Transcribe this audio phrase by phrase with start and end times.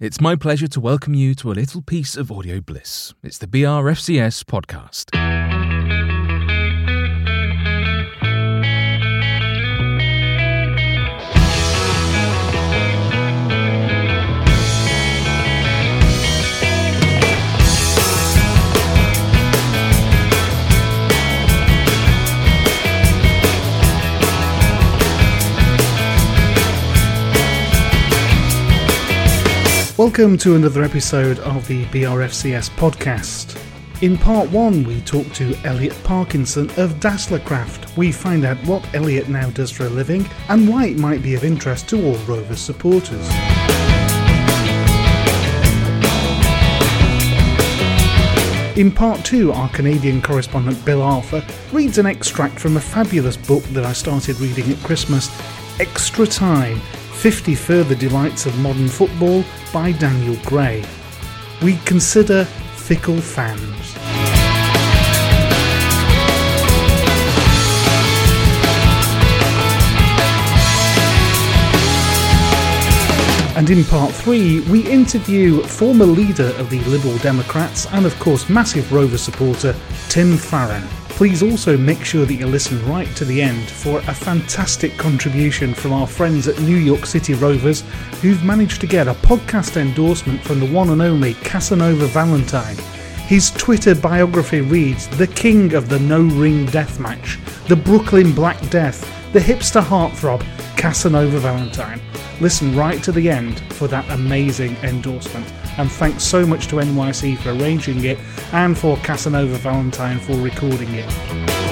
[0.00, 3.12] It's my pleasure to welcome you to a little piece of audio bliss.
[3.22, 5.59] It's the BRFCS podcast.
[30.00, 33.62] Welcome to another episode of the BRFCS podcast.
[34.00, 37.94] In part one, we talk to Elliot Parkinson of Dasslercraft.
[37.98, 41.34] We find out what Elliot now does for a living and why it might be
[41.34, 43.28] of interest to all Rovers supporters.
[48.78, 53.64] In part two, our Canadian correspondent Bill Arthur reads an extract from a fabulous book
[53.64, 55.28] that I started reading at Christmas
[55.78, 56.80] Extra Time
[57.20, 59.44] 50 Further Delights of Modern Football
[59.74, 60.82] by Daniel Gray.
[61.62, 63.94] We consider fickle fans.
[73.54, 78.48] And in part three, we interview former leader of the Liberal Democrats and, of course,
[78.48, 79.76] massive Rover supporter
[80.08, 80.88] Tim Farron.
[81.20, 85.74] Please also make sure that you listen right to the end for a fantastic contribution
[85.74, 87.82] from our friends at New York City Rovers
[88.22, 92.78] who've managed to get a podcast endorsement from the one and only Casanova Valentine.
[93.26, 99.02] His Twitter biography reads The King of the No Ring Deathmatch, the Brooklyn Black Death,
[99.34, 100.40] the hipster heartthrob,
[100.78, 102.00] Casanova Valentine.
[102.40, 105.46] Listen right to the end for that amazing endorsement.
[105.80, 108.18] And thanks so much to NYC for arranging it
[108.52, 111.69] and for Casanova Valentine for recording it.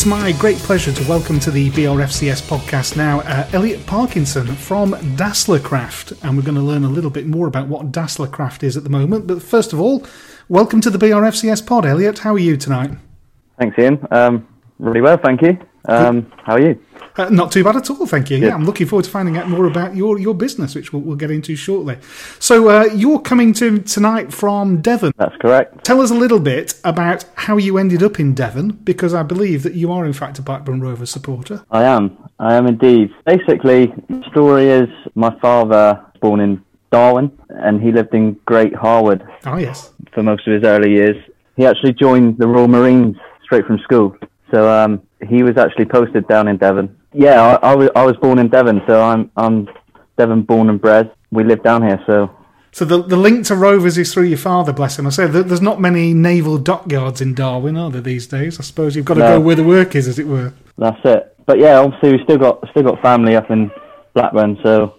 [0.00, 4.92] It's my great pleasure to welcome to the BRFCS podcast now uh, Elliot Parkinson from
[4.92, 8.82] Dasslercraft, and we're going to learn a little bit more about what Dasslercraft is at
[8.82, 9.26] the moment.
[9.26, 10.06] But first of all,
[10.48, 12.20] welcome to the BRFCS pod, Elliot.
[12.20, 12.92] How are you tonight?
[13.58, 13.98] Thanks, Ian.
[14.10, 14.48] Um,
[14.78, 15.58] really well, thank you.
[15.84, 16.82] Um, how are you?
[17.20, 18.38] Uh, not too bad at all, thank you.
[18.38, 21.16] Yeah, I'm looking forward to finding out more about your, your business, which we'll, we'll
[21.16, 21.98] get into shortly.
[22.38, 25.12] So, uh, you're coming to tonight from Devon.
[25.16, 25.84] That's correct.
[25.84, 29.62] Tell us a little bit about how you ended up in Devon, because I believe
[29.64, 31.62] that you are, in fact, a Blackburn Rovers supporter.
[31.70, 32.16] I am.
[32.38, 33.10] I am indeed.
[33.26, 38.74] Basically, the story is my father was born in Darwen, and he lived in Great
[38.74, 39.92] Harwood Oh, yes.
[40.14, 41.16] for most of his early years.
[41.56, 44.16] He actually joined the Royal Marines straight from school.
[44.50, 46.96] So um, he was actually posted down in Devon.
[47.12, 49.68] Yeah, I, I, was, I was born in Devon, so I'm I'm
[50.16, 51.10] Devon born and bred.
[51.32, 52.30] We live down here, so
[52.72, 55.06] So the the link to Rovers is through your father, bless him.
[55.06, 58.60] I say there's not many naval dockyards in Darwen, are there these days?
[58.60, 59.38] I suppose you've got to No.
[59.38, 60.52] go where the work is, as it were.
[60.78, 61.36] That's it.
[61.46, 63.70] But yeah, obviously we still got still got family up in
[64.14, 64.94] Blackburn, so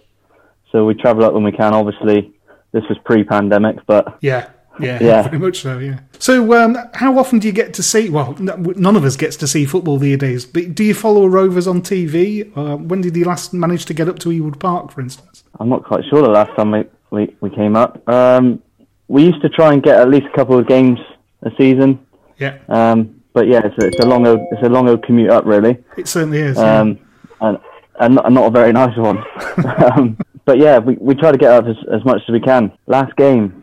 [0.70, 1.72] so we travel up when we can.
[1.72, 2.32] Obviously,
[2.72, 4.48] this was pre-pandemic, but Yeah,
[4.80, 5.22] yeah, Yeah.
[5.22, 5.78] very much so.
[5.78, 6.00] Yeah.
[6.18, 8.08] So, um, how often do you get to see?
[8.08, 10.44] Well, none of us gets to see football these days.
[10.46, 12.50] But do you follow Rovers on TV?
[12.56, 15.44] Uh, when did you last manage to get up to Ewood Park, for instance?
[15.60, 18.06] I'm not quite sure the last time we we, we came up.
[18.08, 18.62] Um,
[19.08, 20.98] we used to try and get at least a couple of games
[21.42, 21.98] a season.
[22.38, 25.30] Yeah, Um, but yeah, it's a, it's a long old it's a long old commute
[25.30, 25.76] up really.
[25.98, 26.56] it certainly is.
[26.56, 26.80] yeah.
[26.80, 26.98] um,
[27.42, 27.58] and,
[28.00, 29.18] and not, not a very nice one.
[29.92, 30.16] um,
[30.46, 32.72] but yeah, we, we try to get up as, as much as we can.
[32.86, 33.61] Last game,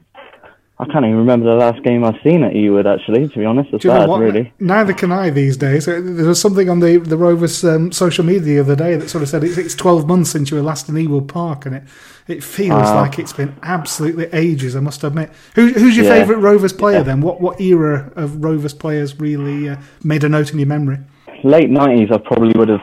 [0.81, 2.85] I can't even remember the last game I've seen at Ewood.
[2.85, 4.53] Actually, to be honest, it's Do you know bad, really.
[4.61, 5.85] Neither can I these days.
[5.89, 9.09] Uh, There was something on the the Rovers um, social media the other day that
[9.09, 11.75] sort of said it's, it's 12 months since you were last in Ewood Park, and
[11.75, 11.83] it
[12.29, 13.01] it feels Wow.
[13.01, 14.73] like it's been absolutely ages.
[14.75, 15.31] I must admit.
[15.55, 16.13] Who, who's your Yeah.
[16.19, 17.19] favourite Rovers player then?
[17.19, 19.75] What what era of Rovers players really uh,
[20.05, 20.99] made a note in your memory?
[21.43, 22.81] Late nineties, I probably would have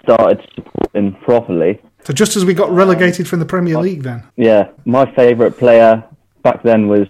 [0.00, 1.80] started supporting properly.
[2.04, 6.04] So just as we got relegated from the Premier League, then Yeah, my favourite player
[6.44, 7.08] back then was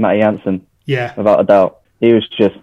[0.00, 1.80] Matty Jansen, yeah, without a doubt.
[2.00, 2.56] He was just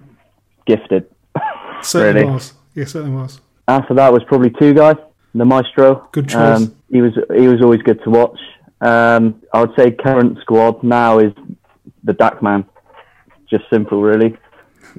[0.65, 1.09] gifted.
[1.81, 2.33] certainly really.
[2.33, 2.53] was.
[2.75, 3.39] Yeah, certainly was.
[3.67, 4.97] After that was probably Tugay.
[5.35, 6.07] the maestro.
[6.11, 6.61] Good choice.
[6.61, 8.39] Um, he was he was always good to watch.
[8.81, 11.33] Um, I would say current squad now is
[12.03, 12.65] the Dack man.
[13.49, 14.37] Just simple, really.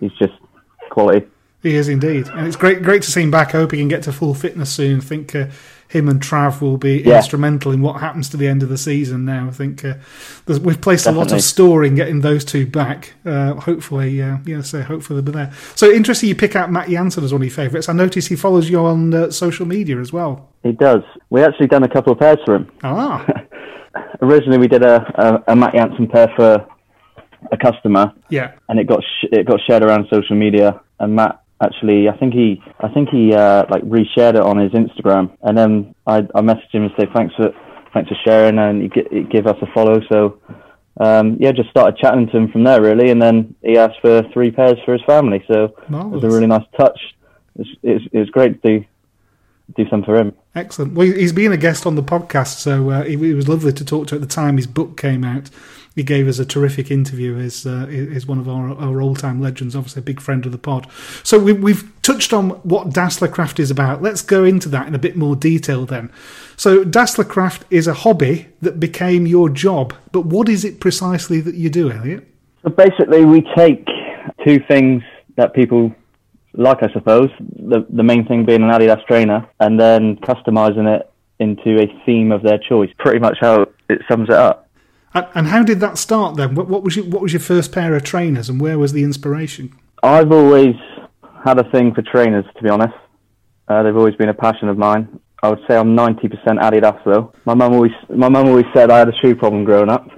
[0.00, 0.34] He's just
[0.90, 1.26] quality.
[1.62, 3.54] He is indeed, and it's great great to see him back.
[3.54, 4.98] I hope he can get to full fitness soon.
[4.98, 5.46] I think uh,
[5.88, 7.16] him and Trav will be Yeah.
[7.16, 9.24] instrumental in what happens to the end of the season.
[9.24, 9.94] Now, I think uh,
[10.46, 13.14] we've placed a lot of store in getting those two back.
[13.24, 15.52] Uh, hopefully, uh, yeah, so hopefully they'll be there.
[15.74, 17.88] So interesting, you pick out Matt Jansen as one of your favourites.
[17.88, 20.50] I notice he follows you on uh, social media as well.
[20.62, 21.02] He does.
[21.30, 22.70] We actually done a couple of pairs for him.
[22.84, 23.24] Ah,
[24.20, 26.66] Originally, we did a, a, a Matt Jansen pair for
[27.52, 30.80] a customer, yeah, and it got sh- it got shared around social media.
[31.00, 34.72] And Matt actually, I think he I think he uh, like reshared it on his
[34.72, 37.50] Instagram, and then I, I messaged him and say thanks for
[37.94, 40.00] thanks for sharing, and he, gi- he gave us a follow.
[40.10, 40.40] So
[41.00, 44.22] um, yeah, just started chatting to him from there really, and then he asked for
[44.32, 45.44] three pairs for his family.
[45.50, 45.74] So
[46.08, 46.98] it was a really nice touch.
[47.56, 48.84] It was, it it was great to do
[49.76, 50.34] do something for him.
[50.54, 50.94] excellent.
[50.94, 53.84] Well, he's been a guest on the podcast, so uh, it, it was lovely to
[53.84, 55.50] talk to at the time his book came out.
[55.94, 57.36] He gave us a terrific interview.
[57.36, 60.52] Is uh, is one of our, our old time legends, obviously a big friend of
[60.52, 60.86] the pod.
[61.24, 64.00] So we, we've touched on what Dasslercraft is about.
[64.00, 66.12] Let's go into that in a bit more detail then.
[66.56, 71.56] So Dasslercraft is a hobby that became your job, but what is it precisely that
[71.56, 72.26] you do, Elliot?
[72.62, 73.84] So basically, we take
[74.44, 75.02] two things
[75.36, 75.92] that people
[76.58, 77.30] like, I suppose.
[77.38, 82.32] The the main thing being an Adidas trainer, and then customizing it into a theme
[82.32, 82.90] of their choice.
[82.98, 84.68] Pretty much how it sums it up.
[85.14, 86.54] And, and how did that start then?
[86.54, 89.04] What, what was your, what was your first pair of trainers, and where was the
[89.04, 89.72] inspiration?
[90.02, 90.74] I've always
[91.44, 92.94] had a thing for trainers, to be honest.
[93.68, 95.20] Uh, they've always been a passion of mine.
[95.42, 97.32] I would say I'm 90% Adidas though.
[97.44, 100.10] My mum always, my mum always said I had a shoe problem growing up.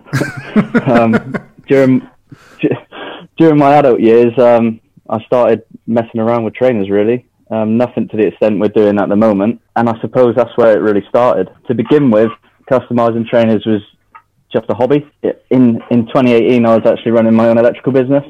[0.89, 1.37] um,
[1.69, 2.09] during
[3.37, 6.89] during my adult years, um, I started messing around with trainers.
[6.89, 9.61] Really, um, nothing to the extent we're doing at the moment.
[9.77, 11.49] And I suppose that's where it really started.
[11.67, 12.31] To begin with,
[12.71, 13.83] customizing trainers was
[14.53, 15.07] just a hobby.
[15.51, 18.25] In in 2018, I was actually running my own electrical business.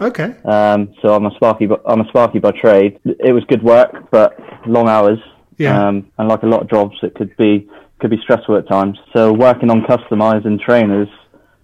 [0.00, 1.68] Okay, Um, so I'm a Sparky.
[1.86, 2.98] I'm a Sparky by trade.
[3.04, 5.20] It was good work, but long hours.
[5.56, 5.86] Yeah.
[5.86, 7.68] Um, and like a lot of jobs, it could be
[8.00, 8.98] could be stressful at times.
[9.14, 11.08] So working on customizing trainers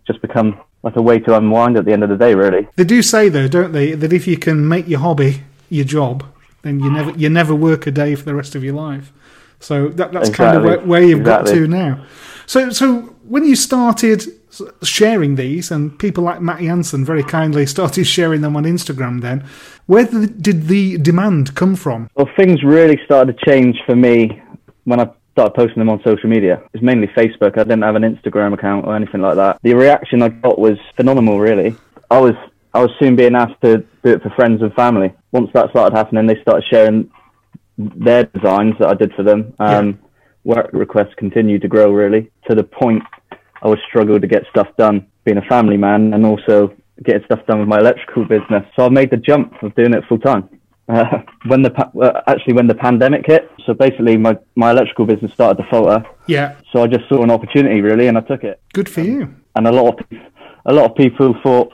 [0.06, 2.68] just become like a way to unwind at the end of the day, really.
[2.76, 6.24] They do say though, don't they, that if you can make your hobby your job,
[6.62, 9.12] then you never you never work a day for the rest of your life.
[9.60, 12.04] So that, that's kind of where, where you've got to now.
[12.46, 14.24] So so when you started
[14.82, 19.44] sharing these, and people like Matt Jansen very kindly started sharing them on Instagram, then
[19.86, 22.10] where did the demand come from?
[22.14, 24.42] Well, things really started to change for me
[24.84, 26.62] when I started posting them on social media.
[26.74, 27.58] It's mainly Facebook.
[27.58, 29.58] I didn't have an Instagram account or anything like that.
[29.62, 31.76] The reaction I got was phenomenal, really.
[32.10, 32.34] I was
[32.72, 35.12] I was soon being asked to do it for friends and family.
[35.32, 37.10] Once that started happening, they started sharing
[37.78, 39.54] their designs that I did for them.
[39.58, 39.98] Um,
[40.44, 43.02] Work requests continued to grow, really, to the point
[43.62, 47.44] I would struggle to get stuff done, being a family man, and also getting stuff
[47.46, 48.64] done with my electrical business.
[48.74, 50.48] So I made the jump of doing it full time.
[50.90, 55.06] Uh, when the pa- uh, actually when the pandemic hit, so basically my my electrical
[55.06, 56.04] business started to falter.
[56.26, 58.60] Yeah, So I just saw an opportunity really, and I took it.
[58.72, 59.34] good for you.
[59.56, 60.18] And a lot of
[60.66, 61.72] a lot of people thought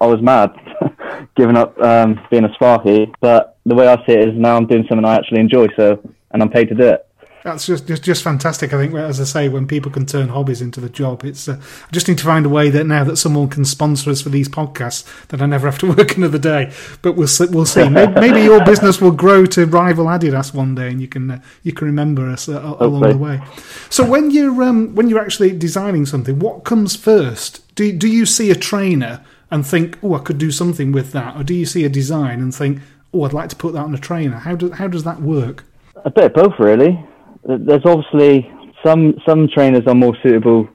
[0.00, 0.50] I was mad,
[1.36, 3.12] giving up um, being a Sparky.
[3.20, 5.66] But the way I see it is now I'm doing something I actually enjoy.
[5.76, 6.00] So
[6.32, 7.03] and I'm paid to do it.
[7.44, 8.72] That's just, just just fantastic.
[8.72, 11.46] I think, as I say, when people can turn hobbies into the job, it's.
[11.46, 14.22] Uh, I just need to find a way that now that someone can sponsor us
[14.22, 16.72] for these podcasts, that I never have to work another day.
[17.02, 17.44] But we'll see.
[17.44, 17.86] We'll see.
[17.90, 21.42] maybe, maybe your business will grow to rival Adidas one day, and you can uh,
[21.62, 23.42] you can remember us uh, along the way.
[23.90, 27.60] So when you're um, when you're actually designing something, what comes first?
[27.74, 31.36] Do do you see a trainer and think, oh, I could do something with that,
[31.36, 32.80] or do you see a design and think,
[33.12, 34.38] oh, I'd like to put that on a trainer?
[34.38, 35.64] How do how does that work?
[36.06, 37.04] A bit of both, really
[37.46, 38.50] there's obviously
[38.84, 40.68] some some trainers are more suitable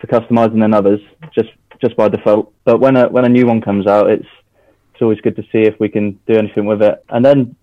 [0.00, 1.00] for customizing than others,
[1.34, 2.52] just just by default.
[2.64, 4.26] But when a when a new one comes out, it's
[4.92, 7.04] it's always good to see if we can do anything with it.
[7.08, 7.56] And then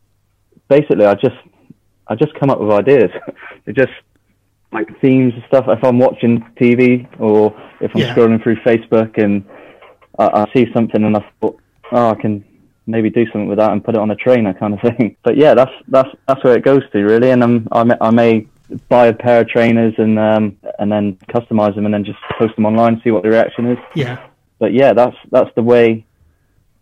[0.69, 1.35] basically, I just
[2.07, 3.11] I just come up with ideas.
[3.65, 3.91] it just
[4.71, 5.65] like themes and stuff.
[5.67, 8.15] If I'm watching TV or if I'm yeah.
[8.15, 9.45] scrolling through Facebook and
[10.19, 11.59] I, I see something and I thought,
[11.91, 12.43] oh, I can
[12.87, 15.17] maybe do something with that and put it on a trainer kind of thing.
[15.23, 17.31] But yeah, that's that's that's where it goes to really.
[17.31, 18.47] And um, I may, I may
[18.89, 22.55] buy a pair of trainers and um, and then customize them and then just post
[22.55, 23.77] them online, and see what the reaction is.
[23.95, 24.25] Yeah.
[24.59, 26.05] But yeah, that's that's the way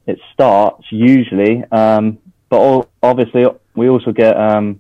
[0.06, 1.64] it starts usually.
[1.72, 2.20] Um,
[2.50, 3.46] but all, obviously,
[3.76, 4.80] we also get um,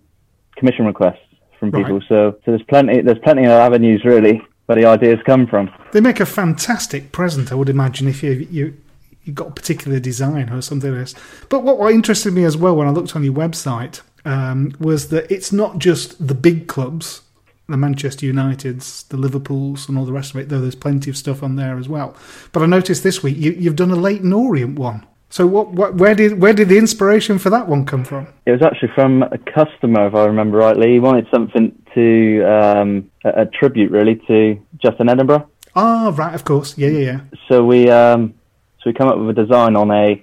[0.55, 1.19] commission requests
[1.59, 1.99] from people.
[1.99, 2.09] Right.
[2.09, 5.69] So so there's plenty there's plenty of avenues really where the ideas come from.
[5.91, 8.77] They make a fantastic present, I would imagine, if you you
[9.23, 11.15] you got a particular design or something like this.
[11.49, 15.09] But what, what interested me as well when I looked on your website um, was
[15.09, 17.21] that it's not just the big clubs,
[17.67, 21.17] the Manchester Uniteds, the Liverpools, and all the rest of it, though there's plenty of
[21.17, 22.15] stuff on there as well.
[22.51, 25.05] But I noticed this week you, have done a Leyton Orient one.
[25.29, 28.27] So what, what, where did where did the inspiration for that one come from?
[28.45, 30.91] It was actually from a customer, if I remember rightly.
[30.91, 35.49] He wanted something to um, a, a, tribute, really, to Justin Edinburgh.
[35.75, 37.19] Ah, right, of course, yeah, yeah, yeah.
[37.47, 38.35] So we um,
[38.83, 40.21] so we come up with a design on a,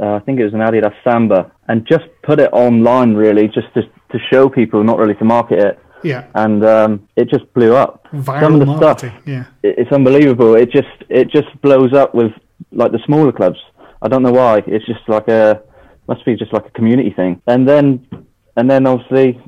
[0.00, 3.72] uh, I think it was an Adidas Samba, and just put it online really, just
[3.74, 3.82] to
[4.12, 5.80] to show people, not really to market it.
[6.04, 6.28] Yeah.
[6.34, 8.06] And um, it just blew up.
[8.12, 9.44] Viral Some of the marketing, stuff, yeah.
[9.64, 10.54] It, it's unbelievable.
[10.54, 12.30] It just it just blows up with
[12.70, 13.58] like the smaller clubs.
[14.00, 14.62] I don't know why.
[14.68, 15.60] It's just like a
[16.06, 17.42] must be just like a community thing.
[17.48, 18.06] And then
[18.56, 19.40] and then obviously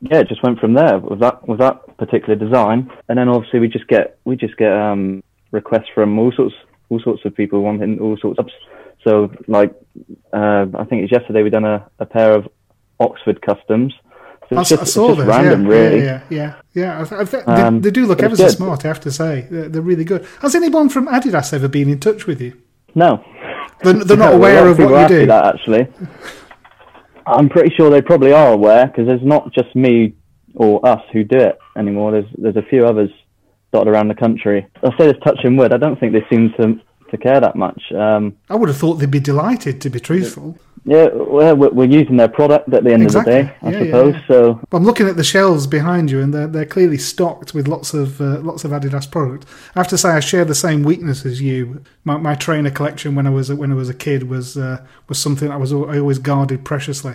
[0.00, 2.90] yeah, it just went from there with that with that particular design.
[3.08, 6.54] And then obviously we just get we just get um, requests from all sorts
[6.90, 8.48] all sorts of people wanting all sorts of.
[9.04, 9.72] So, like,
[10.32, 12.48] uh, I think it's yesterday we done a, a pair of
[12.98, 13.94] Oxford customs.
[14.48, 15.98] So it's I, just, I saw just random, yeah, really.
[16.04, 17.06] Yeah, yeah, yeah.
[17.10, 17.18] yeah.
[17.20, 18.84] I, th- um, they, they, do look ever so smart.
[18.84, 20.26] I have to say, they're, they're, really good.
[20.42, 22.60] Has anyone from Adidas ever been in touch with you?
[22.94, 23.24] No,
[23.82, 25.26] they're, they're not aware of what you do.
[25.26, 25.86] That actually,
[27.26, 30.14] I'm pretty sure they probably are aware because there's not just me
[30.56, 32.10] or us who do it anymore.
[32.10, 33.10] There's there's a few others
[33.72, 34.66] dotted around the country.
[34.82, 35.72] I say this touching wood.
[35.72, 37.82] I don't think they seem to to care that much.
[37.92, 40.56] Um, I would have thought they'd be delighted, to be truthful.
[40.84, 43.40] Yeah, well, we're using their product at the end exactly.
[43.40, 44.14] of the day, I yeah, suppose.
[44.14, 44.26] Yeah, yeah.
[44.26, 47.92] So I'm looking at the shelves behind you, and they're they're clearly stocked with lots
[47.92, 49.44] of uh, lots of Adidas product.
[49.74, 51.84] I have to say, I share the same weakness as you.
[52.04, 55.18] My, my trainer collection when I was when I was a kid was uh, was
[55.18, 57.14] something I was I always guarded preciously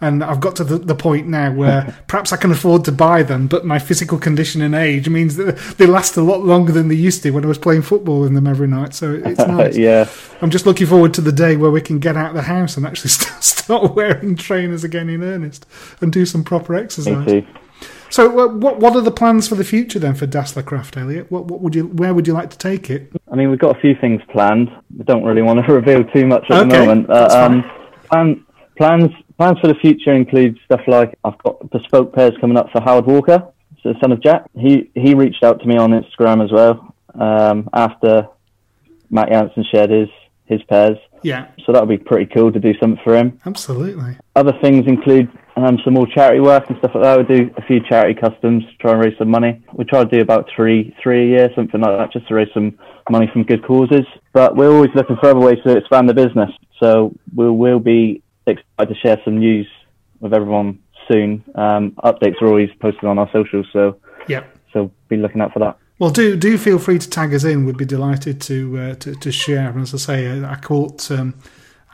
[0.00, 3.22] and I've got to the, the point now where perhaps I can afford to buy
[3.22, 6.88] them, but my physical condition and age means that they last a lot longer than
[6.88, 8.94] they used to when I was playing football in them every night.
[8.94, 9.76] So it's nice.
[9.76, 10.08] yeah,
[10.42, 12.76] I'm just looking forward to the day where we can get out of the house
[12.76, 13.05] and actually
[13.40, 15.66] start wearing trainers again in earnest
[16.00, 17.44] and do some proper exercise.
[18.08, 21.30] So, uh, what what are the plans for the future then for Dassler Craft, Elliot?
[21.30, 23.10] What what would you where would you like to take it?
[23.30, 24.70] I mean, we've got a few things planned.
[24.96, 27.10] We don't really want to reveal too much at okay, the moment.
[27.10, 27.62] Uh, um,
[28.08, 28.46] plan,
[28.76, 32.80] plans Plans for the future include stuff like I've got bespoke pairs coming up for
[32.80, 33.46] Howard Walker,
[33.82, 34.44] so the son of Jack.
[34.54, 38.28] He he reached out to me on Instagram as well um, after
[39.10, 40.08] Matt Jansen shared his
[40.46, 40.98] his pairs.
[41.22, 41.48] Yeah.
[41.64, 43.40] So that would be pretty cool to do something for him.
[43.44, 44.16] Absolutely.
[44.34, 47.18] Other things include um, some more charity work and stuff like that.
[47.18, 49.64] We do a few charity customs, try and raise some money.
[49.72, 52.52] We try to do about three three a year, something like that, just to raise
[52.52, 52.78] some
[53.10, 54.06] money from good causes.
[54.32, 56.50] But we're always looking for other ways to expand the business.
[56.80, 59.66] So we'll, we'll be excited to share some news
[60.20, 61.42] with everyone soon.
[61.54, 63.98] Um, updates are always posted on our socials, so
[64.28, 65.78] yeah, so be looking out for that.
[65.98, 67.64] Well, do do feel free to tag us in.
[67.64, 69.70] We'd be delighted to uh, to, to, share.
[69.70, 71.34] And as I say, I caught um,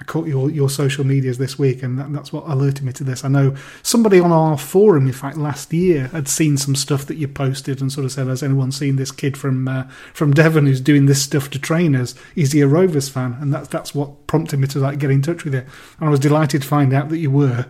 [0.00, 3.04] I caught your your social medias this week, and that, that's what alerted me to
[3.04, 3.24] this.
[3.24, 3.54] I know
[3.84, 7.80] somebody on our forum, in fact, last year had seen some stuff that you posted
[7.80, 11.06] and sort of said, "Has anyone seen this kid from uh, from Devon who's doing
[11.06, 12.16] this stuff to trainers?
[12.34, 15.22] Is he a Rovers fan?" And that's that's what prompted me to like get in
[15.22, 15.64] touch with you.
[16.00, 17.66] And I was delighted to find out that you were.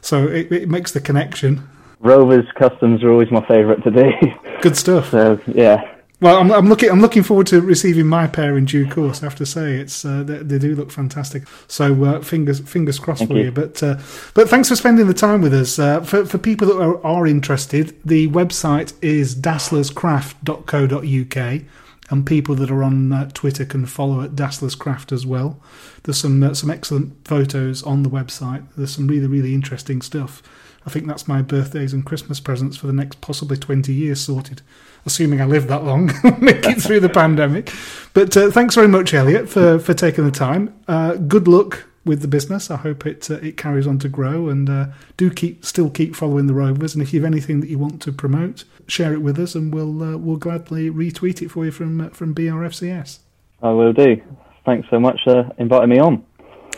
[0.00, 1.68] So it, it makes the connection.
[2.04, 4.10] Rovers customs are always my favourite to do.
[4.60, 5.10] Good stuff.
[5.10, 6.90] So yeah, Well, I'm, I'm looking.
[6.90, 9.22] I'm looking forward to receiving my pair in due course.
[9.22, 11.44] I have to say, it's uh, they, they do look fantastic.
[11.66, 13.44] So uh, fingers fingers crossed Thank for you.
[13.46, 13.52] you.
[13.52, 13.96] But uh,
[14.34, 15.78] but thanks for spending the time with us.
[15.78, 21.62] Uh, for for people that are, are interested, the website is dasslerscraft.co.uk,
[22.10, 25.58] and people that are on uh, Twitter can follow at dasslerscraft as well.
[26.04, 28.64] There's some uh, some excellent photos on the website.
[28.76, 30.42] There's some really really interesting stuff.
[30.86, 34.62] I think that's my birthdays and Christmas presents for the next possibly 20 years sorted
[35.06, 36.06] assuming I live that long,
[36.40, 37.72] make it through the pandemic.
[38.12, 40.74] But uh, thanks very much, Elliot, for, for taking the time.
[40.88, 42.70] Uh, good luck with the business.
[42.70, 44.86] I hope it uh, it carries on to grow, and uh,
[45.16, 46.94] do keep still keep following the Rovers.
[46.94, 49.72] And if you have anything that you want to promote, share it with us, and
[49.72, 53.20] we'll uh, we'll gladly retweet it for you from uh, from BRFCS.
[53.62, 54.20] I will do.
[54.66, 56.24] Thanks so much for inviting me on.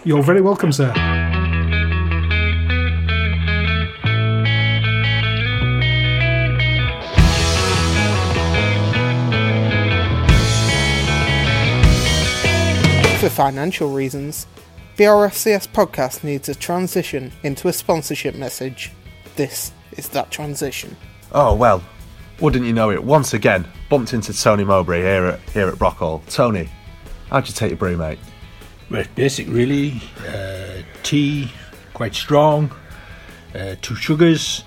[0.05, 1.26] You're very welcome, sir.
[13.27, 14.47] For financial reasons,
[14.95, 18.93] the RFCS podcast needs a transition into a sponsorship message.
[19.35, 20.97] This is that transition.
[21.33, 21.83] Oh well,
[22.39, 23.03] wouldn't you know it?
[23.03, 26.25] Once again, bumped into Tony Mowbray here at here at Brockhall.
[26.33, 26.69] Tony,
[27.29, 28.21] how'd you take your brew, mate?
[28.93, 30.01] Well, it's basic really.
[30.25, 31.51] Uh, tea,
[31.95, 32.71] quite strong.
[33.57, 34.63] Uh, two sugars,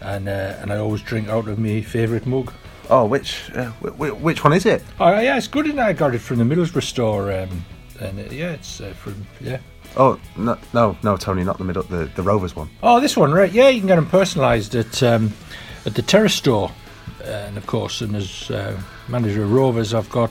[0.00, 2.52] and uh, and I always drink out of my favourite mug.
[2.88, 4.84] Oh, which uh, which, which one is it?
[5.00, 5.66] Oh yeah, it's good.
[5.66, 7.64] And I got it from the Middlesbrough store, um,
[8.00, 9.58] and uh, yeah, it's uh, from yeah.
[9.96, 12.68] Oh no no no, Tony, not the middle, the the Rovers one.
[12.82, 13.52] Oh, this one, right?
[13.52, 15.32] Yeah, you can get them personalised at um,
[15.86, 16.70] at the Terrace store,
[17.22, 20.30] and of course, and as uh, manager of Rovers, I've got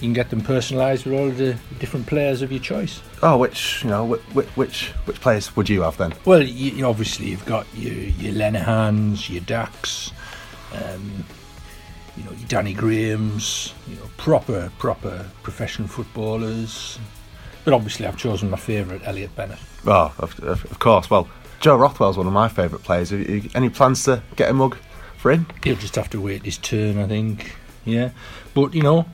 [0.00, 3.02] you can get them personalised with all the different players of your choice.
[3.22, 6.14] Oh, which you know which which which players would you have then?
[6.24, 10.10] Well, you, obviously you've got your your Lenihans, your Dacks,
[10.72, 11.24] um,
[12.20, 16.98] you know Danny Grahams, you know proper proper professional footballers.
[17.64, 19.58] But obviously, I've chosen my favourite, Elliot Bennett.
[19.86, 21.10] Oh, of, of, course.
[21.10, 21.28] Well,
[21.60, 23.12] Joe Rothwell's one of my favourite players.
[23.12, 24.78] Any plans to get a mug
[25.18, 25.46] for him?
[25.62, 27.54] He'll just have to wait his turn, I think.
[27.84, 28.10] Yeah,
[28.54, 29.06] but you know,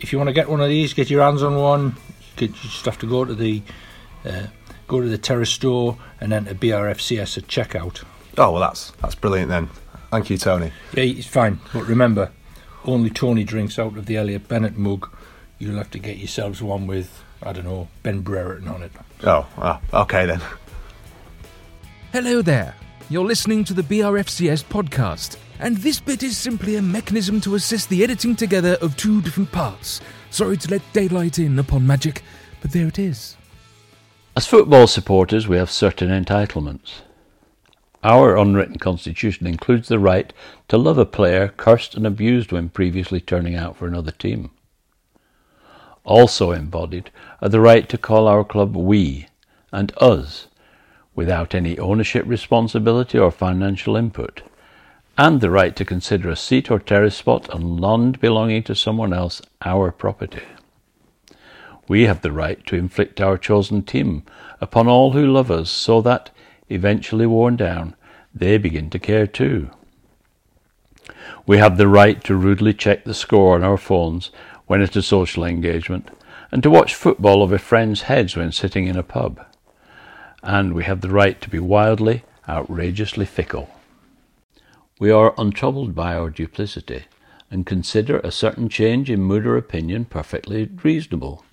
[0.00, 1.96] if you want to get one of these, get your hands on one.
[2.20, 3.62] You, could, you just have to go to the
[4.24, 4.46] uh,
[4.86, 8.02] go to the Terrace store and enter BRFCS at checkout.
[8.38, 9.68] Oh well, that's that's brilliant then.
[10.10, 10.72] Thank you, Tony.
[10.94, 11.60] Yeah, it's fine.
[11.72, 12.32] But remember,
[12.84, 15.10] only Tony drinks out of the Elliot Bennett mug.
[15.58, 18.92] You'll have to get yourselves one with I don't know Ben Brereton on it.
[19.24, 20.40] Oh, ah, okay then.
[22.12, 22.74] Hello there.
[23.08, 27.88] You're listening to the BRFCS podcast, and this bit is simply a mechanism to assist
[27.88, 30.00] the editing together of two different parts.
[30.30, 32.22] Sorry to let daylight in upon magic,
[32.60, 33.36] but there it is.
[34.36, 37.00] As football supporters, we have certain entitlements.
[38.02, 40.32] Our unwritten constitution includes the right
[40.68, 44.50] to love a player cursed and abused when previously turning out for another team.
[46.04, 47.10] Also embodied
[47.42, 49.26] are the right to call our club we
[49.70, 50.46] and us
[51.14, 54.42] without any ownership responsibility or financial input,
[55.18, 59.12] and the right to consider a seat or terrace spot on land belonging to someone
[59.12, 60.44] else our property.
[61.86, 64.22] We have the right to inflict our chosen team
[64.60, 66.30] upon all who love us so that,
[66.70, 67.94] eventually worn down,
[68.34, 69.70] they begin to care too.
[71.46, 74.30] We have the right to rudely check the score on our phones
[74.66, 76.08] when at a social engagement,
[76.52, 79.44] and to watch football over friends' heads when sitting in a pub.
[80.42, 83.68] And we have the right to be wildly, outrageously fickle.
[84.98, 87.04] We are untroubled by our duplicity,
[87.50, 91.44] and consider a certain change in mood or opinion perfectly reasonable.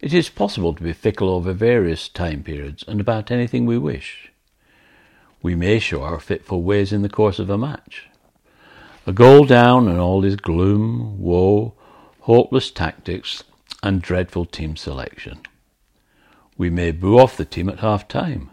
[0.00, 4.30] It is possible to be fickle over various time periods and about anything we wish.
[5.42, 8.08] We may show our fitful ways in the course of a match.
[9.06, 11.74] A goal down and all is gloom, woe,
[12.20, 13.42] hopeless tactics,
[13.82, 15.40] and dreadful team selection.
[16.56, 18.50] We may boo off the team at half time.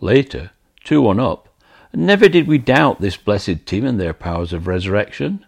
[0.00, 0.50] Later,
[0.84, 1.48] 2 1 up,
[1.94, 5.45] never did we doubt this blessed team and their powers of resurrection.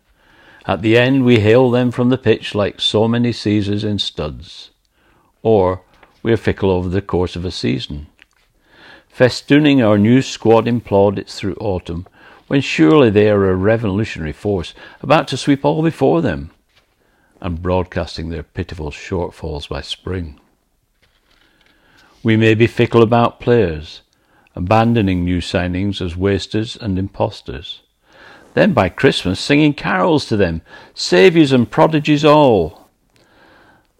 [0.69, 4.71] At the end, we hail them from the pitch like so many Caesars in studs.
[5.43, 5.81] Or
[6.23, 8.09] we are fickle over the course of a season.
[9.11, 12.07] Festooning our new squad in plaudits through autumn,
[12.49, 16.51] when surely they are a revolutionary force about to sweep all before them,
[17.41, 20.39] and broadcasting their pitiful shortfalls by spring.
[22.23, 24.03] We may be fickle about players,
[24.55, 27.81] abandoning new signings as wasters and impostors.
[28.59, 32.89] Then by Christmas singing carols to them, saviours and prodigies all.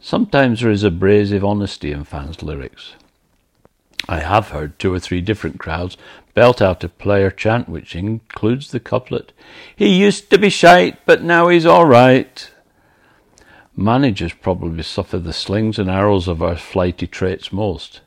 [0.01, 2.95] Sometimes there is abrasive honesty in fans' lyrics.
[4.09, 5.97] I have heard two or three different crowds
[6.35, 9.31] belt out a player chant which includes the couplet,
[9.77, 12.51] He used to be shite, but now he's all right.
[13.77, 18.01] Managers probably suffer the slings and arrows of our flighty traits most.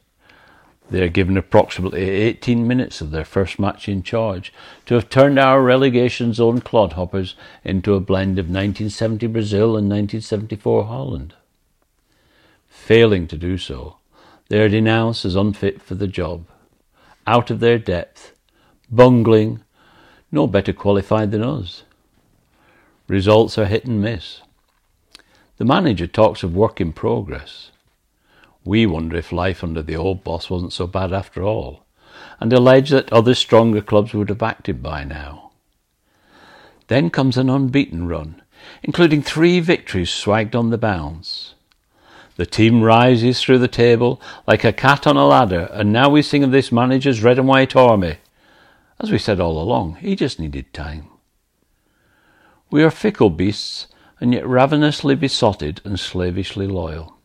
[0.92, 4.52] They are given approximately 18 minutes of their first match in charge
[4.86, 10.84] to have turned our relegation zone clodhoppers into a blend of 1970 Brazil and 1974
[10.84, 11.34] Holland.
[12.68, 14.00] Failing to do so,
[14.50, 16.46] they are denounced as unfit for the job,
[17.26, 18.34] out of their depth,
[18.90, 19.64] bungling,
[20.30, 21.84] no better qualified than us.
[23.08, 24.42] Results are hit and miss.
[25.56, 27.72] The manager talks of work in progress.
[28.64, 31.84] We wonder if life under the old boss wasn't so bad after all,
[32.40, 35.52] and allege that other stronger clubs would have acted by now.
[36.88, 38.42] Then comes an unbeaten run,
[38.84, 41.56] including three victories swagged on the bounce.
[42.36, 46.22] The team rises through the table like a cat on a ladder, and now we
[46.22, 48.18] sing of this manager's red and white army.
[49.00, 51.08] As we said all along, he just needed time.
[52.70, 53.88] We are fickle beasts,
[54.20, 57.18] and yet ravenously besotted and slavishly loyal.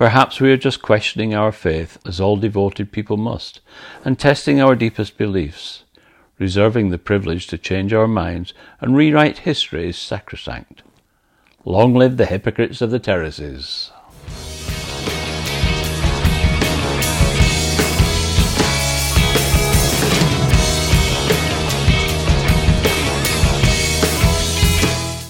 [0.00, 3.60] Perhaps we are just questioning our faith as all devoted people must,
[4.02, 5.84] and testing our deepest beliefs.
[6.38, 10.82] Reserving the privilege to change our minds and rewrite history is sacrosanct.
[11.66, 13.90] Long live the hypocrites of the terraces.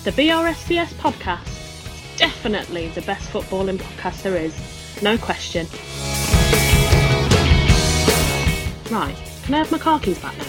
[0.05, 1.60] The BRFCS podcast
[2.21, 4.55] definitely the best footballing podcast there is.
[5.03, 5.67] No question.
[8.95, 10.45] Right, can I have my car keys back now?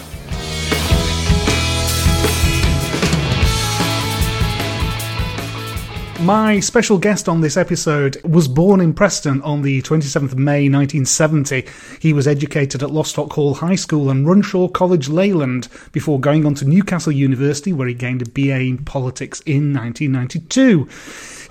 [6.22, 10.70] My special guest on this episode was born in Preston on the 27th of May
[10.70, 11.66] 1970.
[12.00, 16.54] He was educated at Lostock Hall High School and Runshaw College Leyland before going on
[16.56, 20.88] to Newcastle University where he gained a BA in politics in 1992.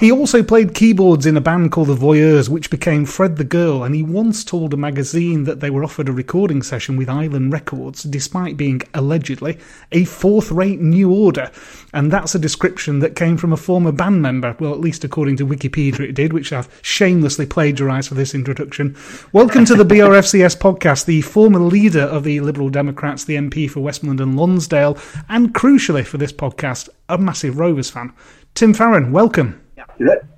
[0.01, 3.85] He also played keyboards in a band called The Voyeurs, which became Fred the Girl,
[3.85, 7.53] and he once told a magazine that they were offered a recording session with Island
[7.53, 9.59] Records, despite being allegedly
[9.93, 11.51] a fourth rate new order.
[11.93, 15.37] And that's a description that came from a former band member, well, at least according
[15.37, 18.97] to Wikipedia it did, which I've shamelessly plagiarised for this introduction.
[19.35, 23.81] Welcome to the BRFCS podcast, the former leader of the Liberal Democrats, the MP for
[23.81, 24.97] Westmorland and Lonsdale,
[25.29, 28.15] and crucially for this podcast, a massive Rovers fan.
[28.55, 29.60] Tim Farron, welcome.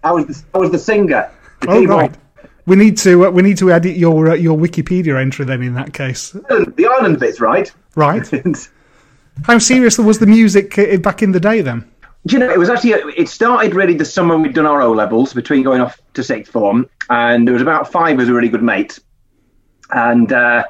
[0.05, 1.31] I was the, I was the singer.
[1.61, 2.15] The oh right.
[2.67, 5.63] We need to uh, we need to edit your uh, your Wikipedia entry then.
[5.63, 7.73] In that case, the island bit's right.
[7.95, 8.29] Right.
[9.45, 11.89] How serious was the music uh, back in the day then?
[12.27, 14.93] Do you know, it was actually it started really the summer we'd done our O
[14.93, 18.49] levels between going off to sixth form, and there was about five of us really
[18.49, 19.01] good mates,
[19.91, 20.65] and uh,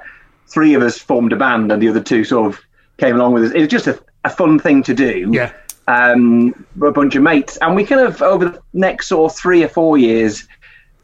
[0.49, 2.61] three of us formed a band, and the other two sort of
[2.97, 3.53] came along with us.
[3.53, 5.29] It was just a, a fun thing to do.
[5.31, 5.53] Yeah
[5.89, 9.65] um, a bunch of mates, and we kind of over the next sort of three
[9.65, 10.47] or four years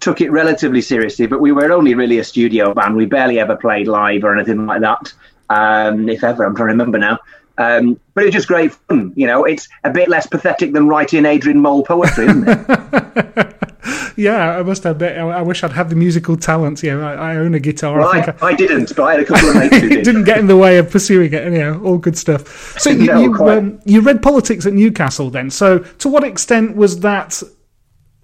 [0.00, 1.26] took it relatively seriously.
[1.26, 4.66] But we were only really a studio band; we barely ever played live or anything
[4.66, 5.12] like that,
[5.50, 6.44] um, if ever.
[6.44, 7.18] I'm trying to remember now.
[7.58, 9.44] Um, but it's just great fun, you know.
[9.44, 13.56] It's a bit less pathetic than writing Adrian Mole poetry, isn't it?
[14.16, 16.82] yeah, I must admit, I wish I'd had the musical talent.
[16.84, 17.98] Yeah, I, I own a guitar.
[17.98, 20.04] Well, I, I, I, didn't, but I had a couple of mates who did.
[20.04, 21.42] didn't get in the way of pursuing it.
[21.42, 22.76] Anyhow, all good stuff.
[22.78, 25.50] So you no, you, um, you read politics at Newcastle then.
[25.50, 27.42] So to what extent was that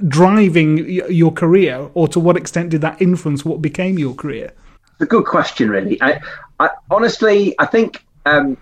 [0.07, 4.53] driving your career, or to what extent did that influence what became your career?
[4.93, 6.01] It's a good question, really.
[6.01, 6.21] I,
[6.61, 8.57] I honestly, I think um,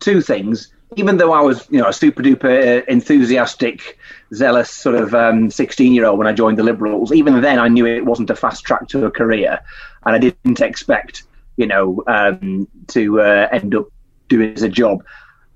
[0.00, 3.98] two things even though I was, you know, a super duper enthusiastic,
[4.32, 7.68] zealous sort of 16 um, year old when I joined the Liberals, even then I
[7.68, 9.60] knew it wasn't a fast track to a career.
[10.06, 11.24] And I didn't expect,
[11.56, 13.86] you know, um, to uh, end up
[14.28, 15.04] doing as a job.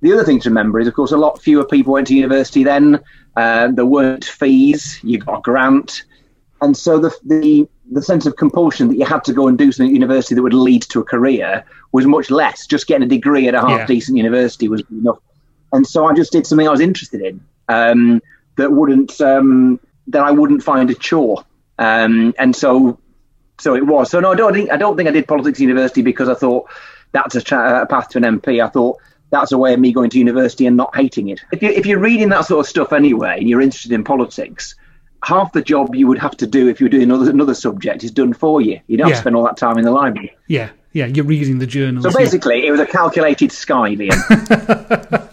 [0.03, 2.65] The other thing to remember is, of course, a lot fewer people went to university
[2.65, 3.01] then.
[3.37, 6.03] Uh, there weren't fees, you got a grant.
[6.61, 9.71] And so the, the the sense of compulsion that you had to go and do
[9.71, 12.67] something at university that would lead to a career was much less.
[12.67, 13.87] Just getting a degree at a half yeah.
[13.87, 15.19] decent university was enough.
[15.73, 18.23] And so I just did something I was interested in um,
[18.57, 21.45] that wouldn't um, that I wouldn't find a chore.
[21.79, 22.99] Um, and so
[23.59, 24.11] so it was.
[24.11, 26.35] So no, I don't think I don't think I did politics at university because I
[26.35, 26.69] thought
[27.13, 28.65] that's a, tra- a path to an MP.
[28.65, 28.99] I thought
[29.31, 31.41] that's a way of me going to university and not hating it.
[31.53, 34.75] If, you, if you're reading that sort of stuff anyway and you're interested in politics,
[35.23, 38.05] half the job you would have to do if you were doing another, another subject
[38.05, 38.81] is done for you.
[38.87, 39.15] You don't yeah.
[39.15, 40.37] have to spend all that time in the library.
[40.49, 42.05] Yeah, yeah, you're reading the journals.
[42.05, 42.69] So basically, yeah.
[42.69, 45.29] it was a calculated sky, Liam.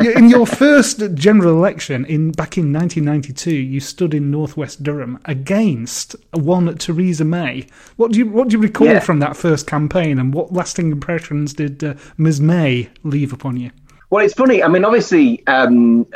[0.16, 6.16] in your first general election in back in 1992, you stood in Northwest Durham against
[6.32, 7.66] one Theresa May.
[7.96, 9.00] What do you what do you recall Yeah.
[9.00, 13.70] from that first campaign, and what lasting impressions did uh, Ms May leave upon you?
[14.10, 14.62] Well, it's funny.
[14.62, 16.06] I mean, obviously, um,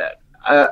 [0.47, 0.67] uh,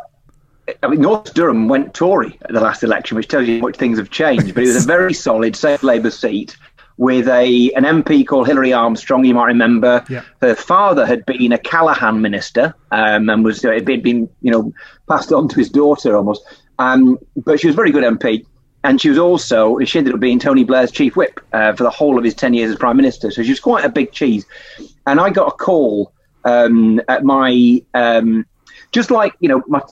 [0.83, 3.77] I mean, North Durham went Tory at the last election, which tells you how much
[3.77, 4.55] things have changed.
[4.55, 6.57] But it was a very solid, safe Labour seat
[6.99, 9.25] with a an MP called Hilary Armstrong.
[9.25, 10.05] You might remember.
[10.09, 10.23] Yeah.
[10.41, 14.73] Her father had been a Callaghan minister um, and was it had been you know
[15.09, 16.45] passed on to his daughter almost.
[16.79, 18.47] Um, but she was a very good MP.
[18.85, 21.91] And she was also, she ended up being Tony Blair's chief whip uh, for the
[21.91, 23.31] whole of his 10 years as Prime Minister.
[23.31, 24.45] So she was quite a big cheese.
[25.07, 26.13] And I got a call
[26.45, 28.45] um, at my, um,
[28.91, 29.83] just like, you know, my,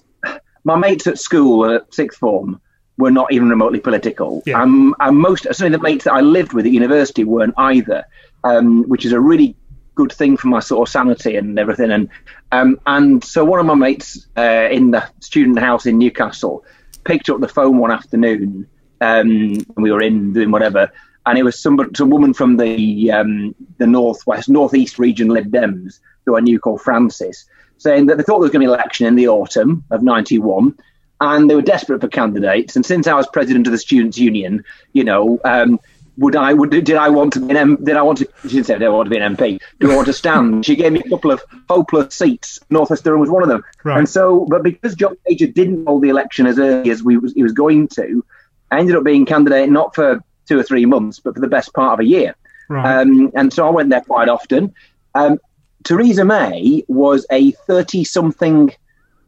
[0.65, 2.61] my mates at school at sixth form
[2.99, 4.43] were not even remotely political.
[4.47, 4.63] Yeah.
[4.63, 8.05] Um, and most, certainly the mates that I lived with at university weren't either,
[8.45, 9.57] um, which is a really
[9.95, 11.91] good thing for my sort of sanity and everything.
[11.91, 12.09] And
[12.53, 16.65] um, and so one of my mates uh, in the student house in Newcastle
[17.05, 18.67] picked up the phone one afternoon.
[19.01, 20.93] Um, and we were in doing whatever,
[21.27, 26.37] and it was some woman from the um, the northwest, northeast region Lib Dems, who
[26.37, 27.47] I knew called Francis,
[27.79, 30.03] saying that they thought there was going to be an election in the autumn of
[30.03, 30.77] '91,
[31.21, 32.77] and they were desperate for candidates.
[32.77, 35.79] And since I was president of the students' union, you know, um,
[36.17, 38.49] would I would did I want to be an M, did I want to she
[38.49, 39.61] didn't say did I want to be an MP?
[39.79, 40.65] Do I want to stand?
[40.67, 42.59] she gave me a couple of hopeless seats.
[42.71, 43.63] Northwest Durham was one of them.
[43.85, 43.99] Right.
[43.99, 47.33] And so, but because John Major didn't hold the election as early as we was,
[47.35, 48.25] he was going to,
[48.71, 51.73] I ended up being candidate not for two or three months, but for the best
[51.75, 52.35] part of a year.
[52.69, 53.01] Right.
[53.01, 54.75] Um, and so I went there quite often.
[55.15, 55.39] Um,
[55.85, 58.75] Theresa May was a 30 something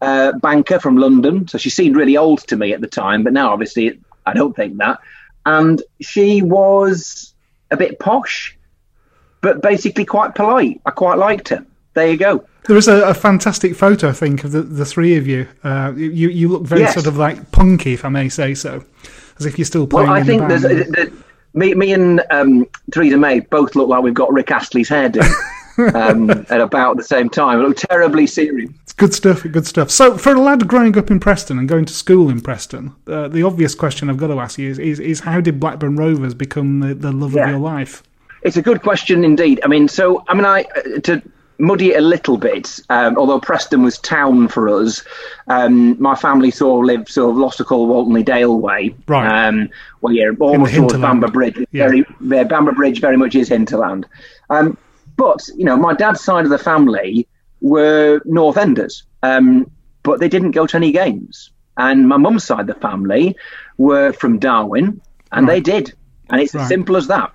[0.00, 1.46] uh, banker from London.
[1.46, 4.54] So she seemed really old to me at the time, but now obviously I don't
[4.56, 4.98] think that.
[5.46, 7.34] And she was
[7.70, 8.56] a bit posh,
[9.42, 10.80] but basically quite polite.
[10.84, 11.64] I quite liked her.
[11.94, 12.44] There you go.
[12.66, 15.46] There is a, a fantastic photo, I think, of the, the three of you.
[15.62, 16.28] Uh, you.
[16.28, 16.94] You look very Yes.
[16.94, 18.84] sort of like punky, if I may say so,
[19.42, 20.94] as if you're still playing Well, I in think the there's band.
[20.94, 21.12] the,
[21.54, 25.22] me, me and um, Theresa May both look like we've got Rick Astley's hairdo
[25.94, 27.58] um, at about the same time.
[27.58, 28.70] We look terribly serious.
[28.82, 29.90] It's good stuff, good stuff.
[29.90, 33.28] So, for a lad growing up in Preston and going to school in Preston, uh,
[33.28, 36.34] the obvious question I've got to ask you is, is, is how did Blackburn Rovers
[36.34, 37.44] become the, the love Yeah.
[37.44, 38.02] of your life?
[38.42, 39.60] It's a good question indeed.
[39.64, 41.22] I mean, so I mean, I uh, to
[41.62, 42.80] muddy it a little bit.
[42.90, 45.02] Um, although Preston was town for us,
[45.46, 49.46] um, my family sort of lived sort of Lostock Hall, Waltonley Dale way, Right.
[49.46, 49.68] Um,
[50.00, 50.98] well, yeah, almost towards.
[50.98, 51.56] Bamber Bridge.
[51.70, 51.86] Yeah.
[51.86, 54.06] Very, yeah, Bamber Bridge very much is hinterland.
[54.50, 54.76] Um,
[55.16, 57.28] but you know, my dad's side of the family
[57.60, 59.70] were North Enders, um,
[60.02, 61.50] but they didn't go to any games.
[61.76, 63.36] And my mum's side of the family
[63.78, 65.94] were from Darwen, and they did.
[66.28, 66.62] And it's Right.
[66.62, 67.30] as simple as that.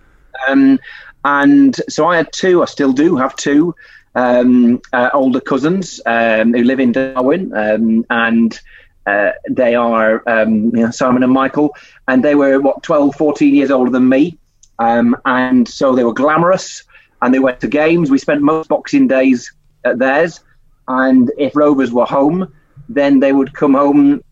[0.49, 0.79] Um,
[1.23, 3.73] and so I had two, I still do have two
[4.15, 8.59] um, uh, older cousins um, who live in Darwen, um, and
[9.05, 11.75] uh, they are um, you know, Simon and Michael,
[12.07, 14.37] and they were what 12, 14 years older than me,
[14.79, 16.83] um, and so they were glamorous,
[17.21, 18.09] and they went to games.
[18.11, 19.51] We spent most Boxing Days
[19.85, 20.39] at theirs,
[20.87, 22.53] and if Rovers were home,
[22.89, 24.23] then they would come home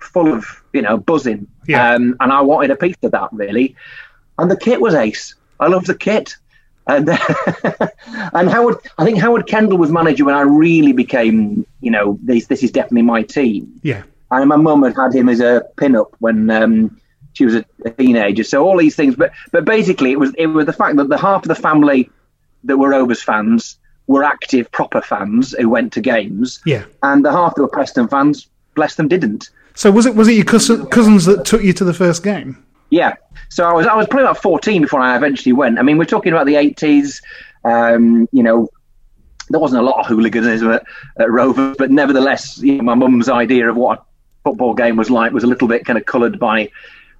[0.00, 1.92] full of you know buzzing, Yeah.
[1.94, 3.76] um, and I wanted a piece of that really,
[4.38, 5.34] and the kit was ace.
[5.60, 6.36] I loved the kit.
[6.86, 7.08] And,
[8.34, 12.46] and Howard, I think Howard Kendall was manager when I really became, you know, this
[12.46, 13.80] this is definitely my team.
[13.82, 14.02] Yeah.
[14.30, 17.00] And my mum had had him as a pin-up when um,
[17.34, 18.44] she was a, a teenager.
[18.44, 21.18] So all these things, but but basically it was it was the fact that the
[21.18, 22.10] half of the family
[22.64, 26.84] that were Rovers fans were active, proper fans who went to games, Yeah.
[27.02, 29.48] and the half that were Preston fans, bless them, didn't.
[29.74, 32.62] So, was it was it your cousin, cousins that took you to the first game?
[32.94, 33.16] Yeah.
[33.48, 35.80] So I was I was probably about fourteen before I eventually went.
[35.80, 37.20] I mean, we're talking about the eighties.
[37.64, 38.68] Um, you know,
[39.50, 40.86] there wasn't a lot of hooliganism at,
[41.18, 44.02] at Rovers, but nevertheless, you know, my mum's idea of what a
[44.44, 46.70] football game was like was a little bit kind of coloured by,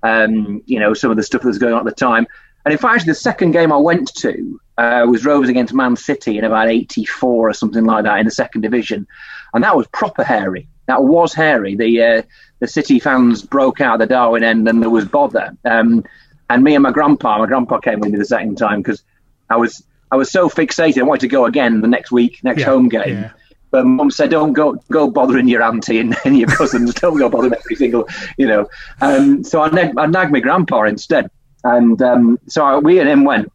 [0.05, 2.25] um, you know, some of the stuff that was going on at the time.
[2.65, 6.39] And in fact, the second game I went to uh, was Rovers against Man City
[6.39, 9.09] in about '84 or something like that in the second division,
[9.53, 10.69] and that was proper hairy.
[10.87, 11.75] That was hairy.
[11.75, 12.23] The uh,
[12.65, 15.55] the City fans broke out the Darwen end, and there was bother.
[15.67, 16.03] Um,
[16.49, 19.03] and me and my grandpa, my grandpa came with me the second time because
[19.51, 20.99] I was I was so fixated.
[20.99, 23.19] I wanted to go again the next week, next Yeah, home game.
[23.19, 23.31] yeah.
[23.71, 26.95] But mum said, "Don't go, go bothering your auntie and, and your cousins.
[27.03, 28.67] Don't go bothering every single, you know."
[29.03, 31.31] Um, so I, nag, I nagged my grandpa instead,
[31.65, 33.53] and um, so I, we and him went.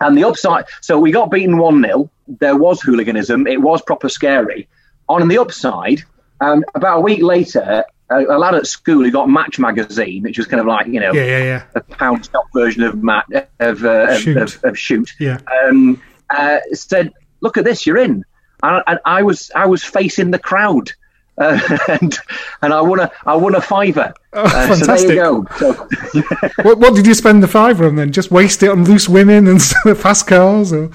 [0.00, 3.48] And the upside, so we got beaten one 0 There was hooliganism.
[3.48, 4.68] It was proper scary.
[5.08, 6.02] On the upside,
[6.40, 10.38] um, about a week later, a, a lad at school who got Match magazine, which
[10.38, 11.62] was kind of like you know Yeah, yeah, yeah.
[11.74, 13.26] a pound stock version of Matt
[13.60, 14.36] of, uh, of, Shoot.
[14.36, 15.38] of, of shoot Yeah.
[15.64, 18.24] um, uh, said, "Look at this, you're in."
[18.62, 20.92] and, and I was I was facing the crowd.
[21.40, 21.56] Uh,
[21.88, 22.18] and
[22.62, 24.12] and I won a I won a fiver.
[24.32, 25.46] Oh, Uh, so there you go.
[25.58, 25.72] So,
[26.62, 28.10] what, what did you spend the fiver on then?
[28.10, 29.62] Just waste it on loose women and
[29.96, 30.72] fast cars?
[30.72, 30.90] Or?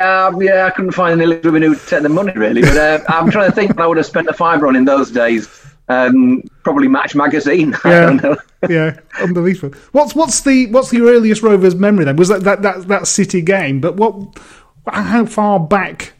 [0.00, 3.00] um, yeah, I couldn't find any little women who'd take the money really, but uh,
[3.08, 5.48] I'm trying to think what I would have spent a fiver on in those days.
[5.88, 7.74] Um, probably Match magazine.
[7.84, 8.36] I Yeah, don't know.
[8.68, 9.76] yeah, unbelievable.
[9.92, 12.16] What's what's the what's your earliest Rovers memory then?
[12.16, 13.80] Was that that that, that City game?
[13.80, 14.38] But what?
[14.86, 16.12] How far back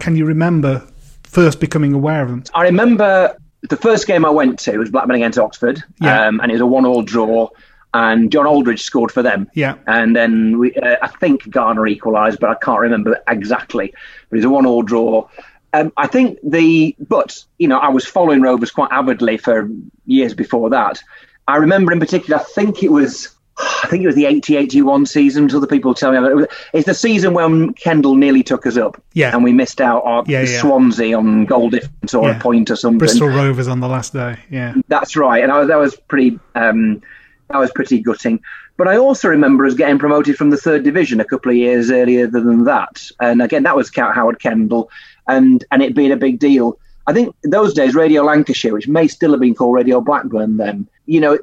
[0.00, 0.86] can you remember
[1.24, 2.44] first becoming aware of them?
[2.54, 3.36] I remember
[3.68, 6.26] the first game I went to was Blackburn against Oxford, Yeah.
[6.26, 7.48] um, and it was a one-all draw.
[7.94, 9.50] And John Aldridge scored for them.
[9.54, 9.76] Yeah.
[9.86, 13.92] And then we, uh, I think Garner equalised, but I can't remember exactly.
[14.28, 15.26] But it was a one-all draw.
[15.72, 19.68] Um, I think the, but you know, I was following Rovers quite avidly for
[20.06, 21.02] years before that.
[21.46, 23.28] I remember in particular, I think it was,
[23.58, 25.44] I think it was the 80-81 season.
[25.44, 26.50] Until the people tell me, about it.
[26.72, 29.02] It's the season when Kendall nearly took us up.
[29.14, 29.34] Yeah.
[29.34, 30.60] And we missed out on Yeah, yeah.
[30.60, 32.36] Swansea on goal difference or Yeah.
[32.38, 32.98] a point or something.
[32.98, 34.36] Bristol Rovers on the last day.
[34.50, 34.74] Yeah.
[34.88, 37.02] That's right, and I that was pretty um,
[37.50, 38.40] that was pretty gutting.
[38.76, 41.90] But I also remember us getting promoted from the third division a couple of years
[41.90, 44.88] earlier than that, and again that was Count Howard Kendall,
[45.28, 46.78] and and it being a big deal.
[47.06, 50.86] I think those days Radio Lancashire, which may still have been called Radio Blackburn then,
[51.06, 51.38] you know,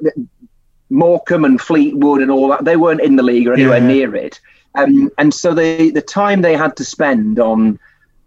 [0.90, 3.86] Morecambe and Fleetwood and all that, they weren't in the league or anywhere Yeah.
[3.86, 4.40] near it.
[4.76, 7.78] Um, and so the the time they had to spend on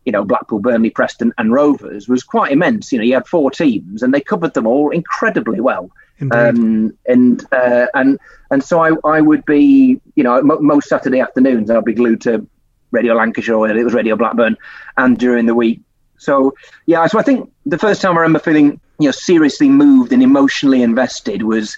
[0.05, 2.91] you know, Blackpool, Burnley, Preston, and Rovers was quite immense.
[2.91, 5.91] You know, you had four teams, and they covered them all incredibly well.
[6.31, 8.17] Um, and uh, and
[8.49, 12.21] and so I, I would be, you know, mo- most Saturday afternoons I'd be glued
[12.21, 12.47] to
[12.91, 14.57] Radio Lancashire or it was Radio Blackburn,
[14.97, 15.81] and during the week.
[16.17, 16.53] So
[16.85, 20.21] yeah, so I think the first time I remember feeling, you know, seriously moved and
[20.21, 21.77] emotionally invested was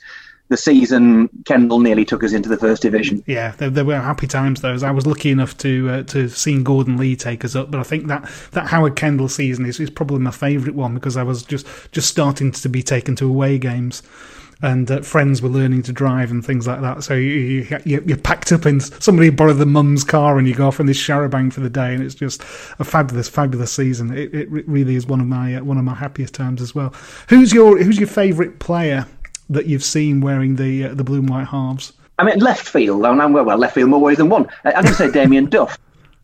[0.52, 3.24] the season Kendall nearly took us into the first division.
[3.26, 4.60] Yeah, there, there were happy times.
[4.60, 7.80] Those I was lucky enough to uh, to see Gordon Lee take us up, but
[7.80, 11.24] I think that, that Howard Kendall season is, is probably my favourite one because I
[11.24, 14.04] was just just starting to be taken to away games,
[14.62, 17.04] and uh, friends were learning to drive and things like that.
[17.04, 20.68] So you, you, you're packed up in somebody borrowed the mum's car and you go
[20.68, 22.42] off on this charabang for the day, and it's just
[22.80, 24.16] a fabulous fabulous season.
[24.16, 26.94] It, it really is one of my uh, one of my happiest times as well.
[27.30, 29.06] Who's your who's your favourite player
[29.50, 31.94] that you've seen wearing the uh, the blue and white halves?
[32.20, 33.04] I mean, left field.
[33.04, 34.48] I mean, well, well, left field more ways than one.
[34.64, 35.78] I'm going to say Damien Duff.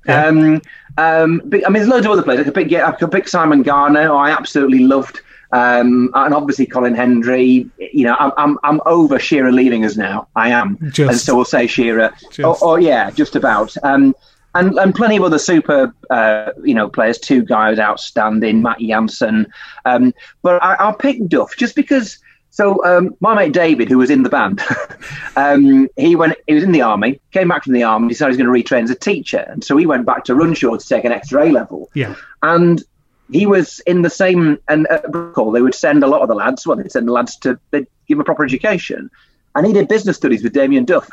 [0.07, 0.61] Um,
[0.97, 2.41] um, but, I mean, there's loads of other players.
[2.41, 6.33] I could pick, yeah, I could pick Simon Garner, who I absolutely loved, um, and
[6.33, 7.69] obviously Colin Hendry.
[7.77, 10.27] You know, I'm I'm, I'm over Shearer leaving us now.
[10.35, 11.09] I am, Just.
[11.11, 12.11] and so we'll say Shearer.
[12.31, 12.39] Just.
[12.41, 13.75] Oh, oh, yeah, just about.
[13.83, 14.13] Um,
[14.55, 17.19] and, and plenty of other super, uh, you know, players.
[17.19, 19.47] Two guys outstanding, Matt Jansen.
[19.85, 22.19] Um, but I, I'll pick Duff just because.
[22.49, 24.63] So um, my mate David, who was in the band,
[25.35, 26.37] um, he went.
[26.47, 27.21] He was in the army.
[27.31, 28.09] Came back from the army.
[28.09, 30.33] Decided he was going to retrain as a teacher, and so he went back to
[30.33, 31.89] Runshaw to take an extra A level.
[31.93, 32.15] Yeah.
[32.41, 32.83] And
[33.31, 34.59] he was in the same.
[34.67, 36.65] And at Brockhall, they would send a lot of the lads.
[36.65, 39.09] Well, they'd send the lads to they'd give them a proper education.
[39.55, 41.09] And he did business studies with Damien Duff.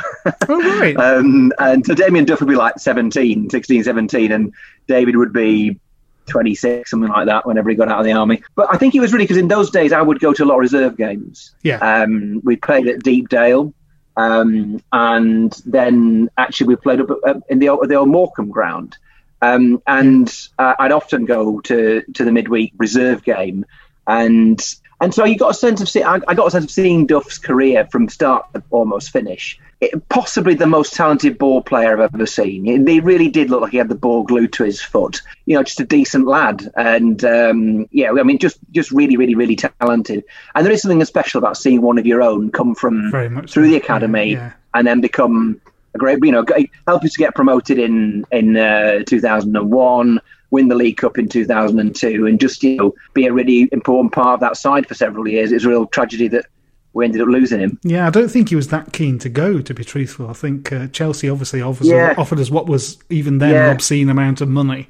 [0.48, 0.96] Oh right.
[0.98, 4.53] Um, and so Damien Duff would be like 17, 16, 17, and
[4.87, 5.81] David would be
[6.27, 8.42] 26, something like that, whenever he got out of the army.
[8.55, 10.46] But I think it was really because in those days I would go to a
[10.46, 11.55] lot of reserve games.
[11.62, 11.79] Yeah.
[11.79, 13.72] Um, we played at Deepdale,
[14.16, 18.96] um, and then actually we played up at, in the old, the old Morecambe ground.
[19.44, 20.26] Um, and
[20.59, 23.66] uh, I'd often go to, to the midweek reserve game,
[24.07, 24.61] and
[25.00, 27.07] and so you got a sense of see, I, I got a sense of seeing
[27.07, 29.59] Duff's career from start to almost finish.
[29.80, 32.64] It, possibly the most talented ball player I've ever seen.
[32.64, 35.20] He- He really did look like he had the ball glued to his foot.
[35.46, 39.35] You know, just a decent lad, and um, yeah, I mean, just just really, really,
[39.35, 40.24] really talented.
[40.54, 43.52] And there is something special about seeing one of your own come from Very much
[43.52, 43.70] through so.
[43.72, 44.52] the academy Yeah, yeah.
[44.74, 45.61] and then become
[45.94, 46.44] a great, you know,
[46.87, 52.26] help us to get promoted in in uh, 2001, win the League Cup in 2002,
[52.26, 55.52] and just you know be a really important part of that side for several years.
[55.52, 56.46] It was a real tragedy that
[56.92, 57.78] we ended up losing him.
[57.83, 59.61] Yeah, I don't think he was that keen to go.
[59.61, 62.14] To be truthful, I think uh, Chelsea obviously offers Yeah.
[62.18, 63.66] offered us what was even then Yeah.
[63.66, 64.88] an obscene amount of money.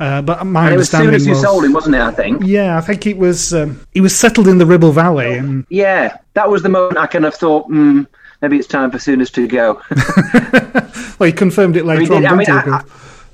[0.00, 2.00] Uh, but my and it was understanding soon as you was, sold him, wasn't it?
[2.00, 2.42] I think.
[2.44, 6.18] yeah, I think it was um, he was settled in the Ribble Valley, and Yeah,
[6.34, 8.02] that was the moment I kind of thought, hmm,
[8.42, 9.80] maybe it's time for Souness to go.
[11.18, 12.26] well, he confirmed it later did- on.
[12.26, 12.50] I mean.
[12.50, 12.84] I- I-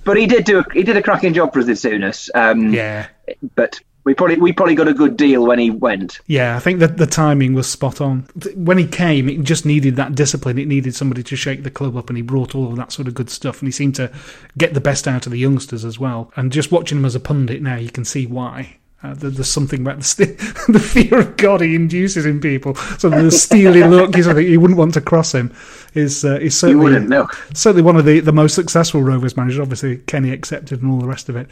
[0.04, 2.28] but he did do a, he did a cracking job for us at Souness.
[2.34, 3.06] Um, yeah,
[3.54, 6.20] but we probably we probably got a good deal when he went.
[6.26, 8.26] yeah, I think that the timing was spot on.
[8.54, 10.58] When he came, it just needed that discipline.
[10.58, 13.08] It needed somebody to shake the club up, and he brought all of that sort
[13.08, 13.60] of good stuff.
[13.62, 14.12] And he seemed to
[14.58, 16.30] get the best out of the youngsters as well.
[16.36, 18.76] And just watching him as a pundit now, you can see why.
[19.04, 20.38] Uh, there- there's something about the, st-
[20.68, 22.74] the fear of God he induces in people.
[22.98, 25.52] So the steely look, you you wouldn't want to cross him.
[25.94, 27.06] Is uh, is certainly
[27.54, 29.60] certainly one of the, the most successful Rovers managers.
[29.60, 31.48] Obviously, Kenny accepted and all the rest of it.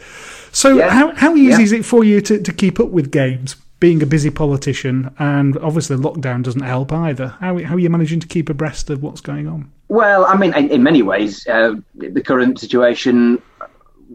[0.50, 0.88] So Yeah.
[0.90, 1.60] how how easy Yeah.
[1.60, 3.56] is it for you to, to keep up with games?
[3.80, 7.34] Being a busy politician, and obviously lockdown doesn't help either.
[7.40, 9.70] How how are you managing to keep abreast of what's going on?
[9.88, 13.42] Well, I mean, in, in many ways, uh, the current situation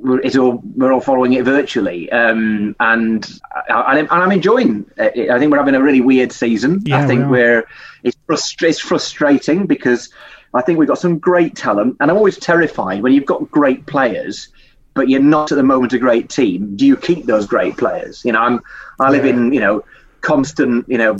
[0.01, 3.39] we're, it's all, we're all following it virtually, um, and,
[3.69, 5.29] I, and I'm enjoying it.
[5.29, 6.81] I think we're having a really weird season.
[6.85, 7.29] Yeah, I think we are.
[7.29, 7.67] we're
[8.03, 10.09] it's, frustra- it's frustrating because
[10.53, 13.85] I think we've got some great talent, and I'm always terrified when you've got great
[13.85, 14.49] players.
[14.93, 16.75] But you're not at the moment a great team.
[16.75, 18.25] Do you keep those great players?
[18.25, 18.61] You know, I'm
[18.99, 19.85] I live in you know
[20.21, 21.17] constant you know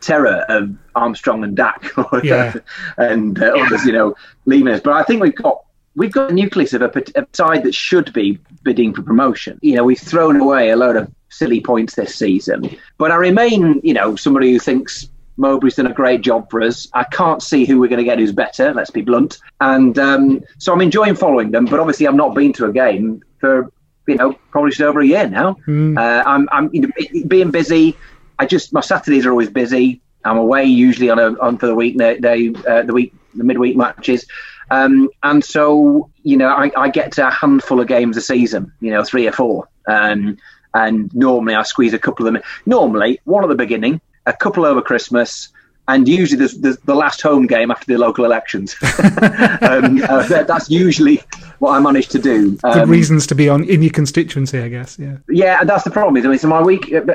[0.00, 1.90] terror of Armstrong and Dack
[2.22, 2.54] Yeah.
[2.96, 4.14] and uh, others, you know,
[4.44, 4.80] leaving us.
[4.80, 5.64] But I think we've got
[5.96, 9.58] we've got a nucleus of a, a side that should be bidding for promotion.
[9.62, 13.80] You know, we've thrown away a load of silly points this season, but I remain,
[13.82, 15.08] you know, somebody who thinks.
[15.38, 16.88] Mowbray's done a great job for us.
[16.94, 18.72] I can't see who we're going to get who's better.
[18.72, 19.36] Let's be blunt.
[19.60, 21.66] And um, so I'm enjoying following them.
[21.66, 23.70] But obviously, I've not been to a game for
[24.08, 25.52] you know probably just over a year now.
[25.66, 25.98] Hmm.
[25.98, 26.88] Uh, I'm, I'm you know,
[27.26, 27.94] being busy.
[28.38, 30.00] I just my Saturdays are always busy.
[30.24, 33.76] I'm away usually on a on for the week day, uh, the week the midweek
[33.76, 34.26] matches,
[34.70, 38.72] um, and so you know I, I get to a handful of games a season.
[38.80, 40.38] You know, three or four, um,
[40.74, 42.36] and normally I squeeze a couple of them.
[42.36, 42.42] in.
[42.66, 45.48] Normally one at the beginning, a couple over Christmas.
[45.88, 48.74] And usually, there's, there's the last home game after the local elections.
[48.82, 51.22] um, uh, that- that's usually
[51.60, 52.56] what I manage to do.
[52.56, 54.98] Good Um, reasons to be on in your constituency, I guess.
[54.98, 55.18] Yeah.
[55.28, 56.16] yeah, and that's the problem.
[56.16, 57.14] Is I mean, so my week, uh,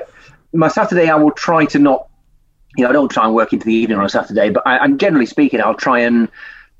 [0.53, 2.07] my Saturday, I will try to not,
[2.77, 4.77] you know, I don't try and work into the evening on a Saturday, but I,
[4.85, 6.29] and generally speaking, I'll try and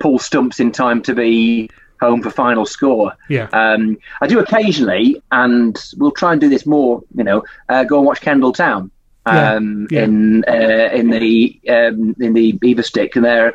[0.02, 1.70] pull stumps in time to be
[2.02, 3.14] home for final score.
[3.30, 3.48] Yeah.
[3.54, 7.04] Um, I do occasionally, and we'll try and do this more.
[7.16, 8.92] You know, uh, go and watch Kendal Town
[9.26, 10.04] um, yeah.
[10.04, 13.54] in uh, in the um, in the Beaver Stick, and they're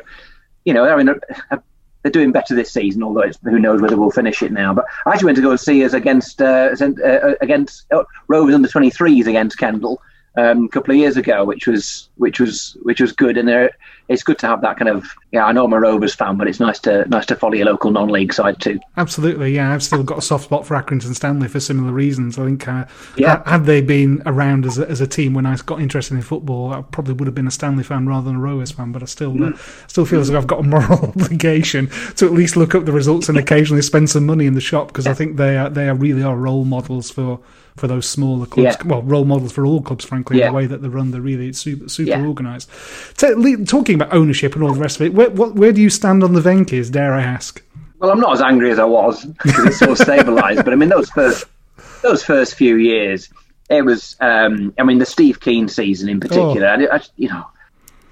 [0.65, 1.15] you know they're in a,
[1.51, 1.61] a,
[2.01, 3.03] they're doing better this season.
[3.03, 4.73] Although it's, who knows whether we'll finish it now.
[4.73, 8.55] But I actually went to go and see us against uh, uh, against uh, Rovers
[8.55, 10.01] under twenty threes against Kendal.
[10.37, 13.71] Um, a couple of years ago, which was which was which was good, and there,
[14.09, 15.45] it's good to have that kind of yeah.
[15.45, 17.91] I know I'm a Rovers fan, but it's nice to nice to follow your local
[17.91, 18.79] non-league side too.
[18.95, 19.73] Absolutely, yeah.
[19.73, 22.39] I've still got a soft spot for Accrington Stanley for similar reasons.
[22.39, 22.85] I think, uh,
[23.17, 23.43] Yeah.
[23.49, 26.71] had they been around as a, as a team when I got interested in football,
[26.73, 28.91] I probably would have been a Stanley fan rather than a Rovers fan.
[28.91, 29.89] But I still uh, Mm.
[29.89, 32.91] still feel as though I've got a moral obligation to at least look up the
[32.91, 35.89] results and occasionally spend some money in the shop because I think they are they
[35.89, 37.39] are really are role models for.
[37.77, 38.87] For those smaller clubs, Yeah.
[38.87, 40.47] well, role models for all clubs, frankly, Yeah.
[40.47, 42.25] the way that they run, they're really super, super Yeah.
[42.25, 42.69] organised.
[43.21, 45.89] Le- talking about ownership and all the rest of it, where, what, where do you
[45.91, 46.89] stand on the Venky's?
[46.89, 47.61] Dare I ask?
[47.99, 50.63] Well, I'm not as angry as I was because it's sort of stabilised.
[50.65, 51.45] but I mean, those first
[52.03, 53.29] those first few years,
[53.69, 54.15] it was.
[54.21, 56.67] Um, I mean, the Steve Kean season in particular.
[56.67, 57.43] I, I, you know,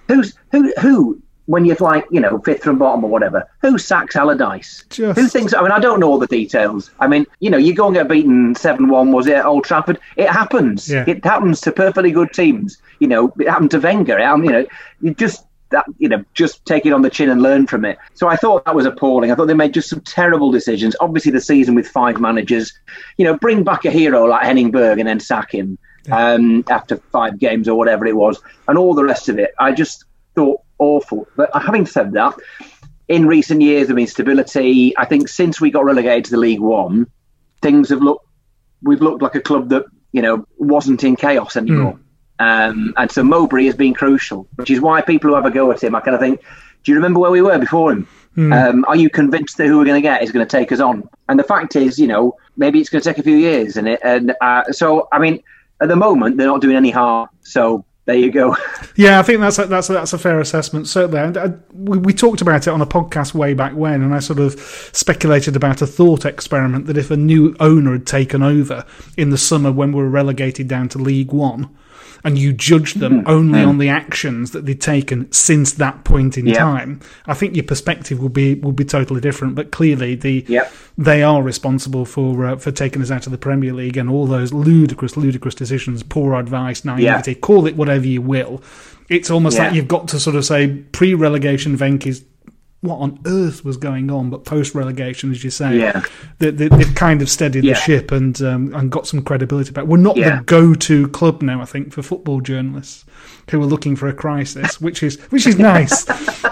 [0.07, 4.15] who's who who when you're like you know fifth from bottom or whatever, who sacks
[4.15, 4.83] Allardyce?
[4.89, 5.53] Just- Who thinks?
[5.53, 6.91] I mean, I don't know all the details.
[6.99, 9.11] I mean, you know, you go and get beaten seven one.
[9.11, 9.99] Was it at Old Trafford?
[10.17, 10.89] It happens.
[10.91, 11.03] Yeah.
[11.07, 12.77] It happens to perfectly good teams.
[12.99, 14.17] You know, it happened to Wenger.
[14.17, 14.65] It happened, you know,
[15.01, 17.97] you just that you know just take it on the chin and learn from it.
[18.13, 19.31] So I thought that was appalling.
[19.31, 20.95] I thought they made just some terrible decisions.
[20.99, 22.71] Obviously, the season with five managers,
[23.17, 25.77] you know, bring back a hero like Henning Berg and then sack him
[26.11, 29.53] um, after five games or whatever it was, and all the rest of it.
[29.59, 30.05] I just
[30.35, 31.27] thought awful.
[31.35, 32.35] But having said that,
[33.07, 37.07] in recent years of instability, I think since we got relegated to the League One,
[37.61, 38.25] things have looked.
[38.81, 41.99] We've looked like a club that you know wasn't in chaos anymore.
[42.39, 45.71] Um, and so Mowbray has been crucial, which is why people who have a go
[45.71, 46.41] at him, I kind of think,
[46.83, 48.07] do you remember where we were before him?
[48.51, 50.81] Um, are you convinced that who we're going to get is going to take us
[50.81, 51.09] on?
[51.29, 53.77] And the fact is, you know, maybe it's going to take a few years.
[53.77, 55.41] And it, and uh, so, I mean,
[55.81, 57.29] at the moment, they're not doing any harm.
[57.41, 58.55] So there you go.
[58.95, 60.87] Yeah, I think that's a, that's a, that's a fair assessment.
[60.87, 64.13] Certainly, and uh, we, we talked about it on a podcast way back when, and
[64.13, 64.59] I sort of
[64.93, 68.85] speculated about a thought experiment that if a new owner had taken over
[69.17, 71.75] in the summer when we were relegated down to League One,
[72.25, 76.47] and you judge them only on the actions that they've taken since that point in
[76.47, 76.55] Yeah.
[76.59, 79.55] time, I think your perspective would be would be totally different.
[79.55, 80.73] But clearly, the Yep.
[80.97, 84.25] they are responsible for uh, for taking us out of the Premier League and all
[84.27, 88.61] those ludicrous, ludicrous decisions, poor advice, naivety, call it whatever you will.
[89.07, 89.65] It's almost Yeah.
[89.67, 92.23] like you've got to sort of say pre-relegation Venky's
[92.85, 96.03] what on earth was going on, but post-relegation, as you say, Yeah.
[96.39, 97.73] they, they, they've kind of steadied Yeah.
[97.73, 99.85] the ship and um, and got some credibility back.
[99.85, 100.37] We're not Yeah.
[100.37, 103.05] the go-to club now, I think, for football journalists.
[103.51, 106.05] who are looking for a crisis, which is which is nice.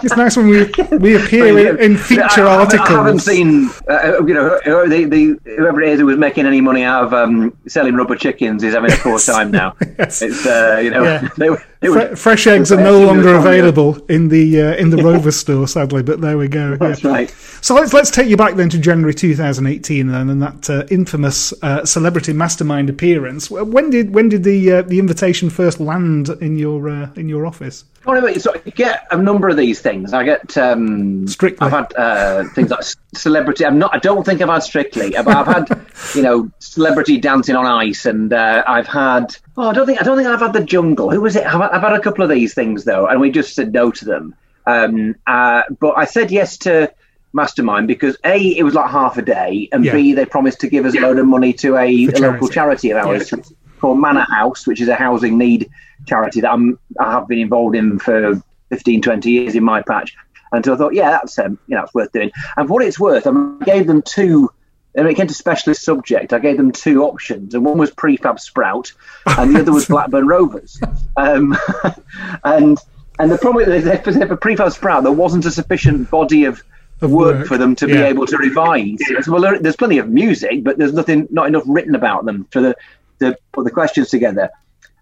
[0.03, 0.59] it's nice when we
[0.99, 2.89] we appear in, in feature I, articles.
[2.89, 6.61] I haven't seen, uh, you know, the, the, whoever it is who was making any
[6.61, 9.75] money out of um, selling rubber chickens is having a poor time now.
[9.99, 10.21] yes.
[10.21, 14.29] It's, uh, you know, they, they were- Fre- fresh eggs are no longer available in
[14.29, 16.03] the uh, in the Rover store, sadly.
[16.03, 16.77] But there we go.
[16.79, 17.11] That's yeah.
[17.11, 17.29] right.
[17.61, 21.53] So let's let's take you back then to January 2018, then, and that uh, infamous
[21.61, 23.49] uh, celebrity mastermind appearance.
[23.51, 27.45] When did when did the uh, the invitation first land in your uh, in your
[27.45, 27.85] office?
[28.05, 30.11] Well, anyway, so I get a number of these things.
[30.13, 31.65] I get um, Strictly.
[31.65, 32.83] I've had uh, things like
[33.15, 33.65] celebrity.
[33.65, 33.95] I'm not.
[33.95, 38.05] I don't think I've had strictly, but I've had you know celebrity dancing on ice,
[38.05, 39.35] and uh, I've had.
[39.55, 40.01] Oh, I don't think.
[40.01, 41.11] I don't think I've had the jungle.
[41.11, 41.45] Who was it?
[41.45, 44.05] I've, I've had a couple of these things though, and we just said no to
[44.05, 44.35] them.
[44.65, 46.91] Um, uh, but I said yes to
[47.31, 49.93] Mastermind because a it was like half a day, and Yeah.
[49.93, 52.47] b they promised to give us a load of money to a, For a local
[52.49, 52.89] charity.
[52.89, 53.53] charity of ours Yes.
[53.83, 55.69] Called Manor House, which is a housing need
[56.07, 60.15] charity that I'm, I have been involved in for 15, 20 years in my patch.
[60.53, 62.31] And so I thought, yeah, that's um, you know, that's worth doing.
[62.55, 63.33] And for what it's worth, I
[63.65, 64.49] gave them two.
[64.93, 68.39] When it came to specialist subject, I gave them two options, and one was prefab
[68.39, 68.93] sprout,
[69.25, 70.79] and the other was Blackburn Rovers.
[71.17, 71.57] Um,
[72.45, 72.77] and
[73.19, 76.61] and the problem is, that for prefab sprout, there wasn't a sufficient body of,
[77.01, 78.99] work, work, for them to be able to revise.
[79.27, 82.61] Well, there- there's plenty of music, but there's nothing, not enough written about them for
[82.61, 82.75] the
[83.23, 84.49] to put the questions together.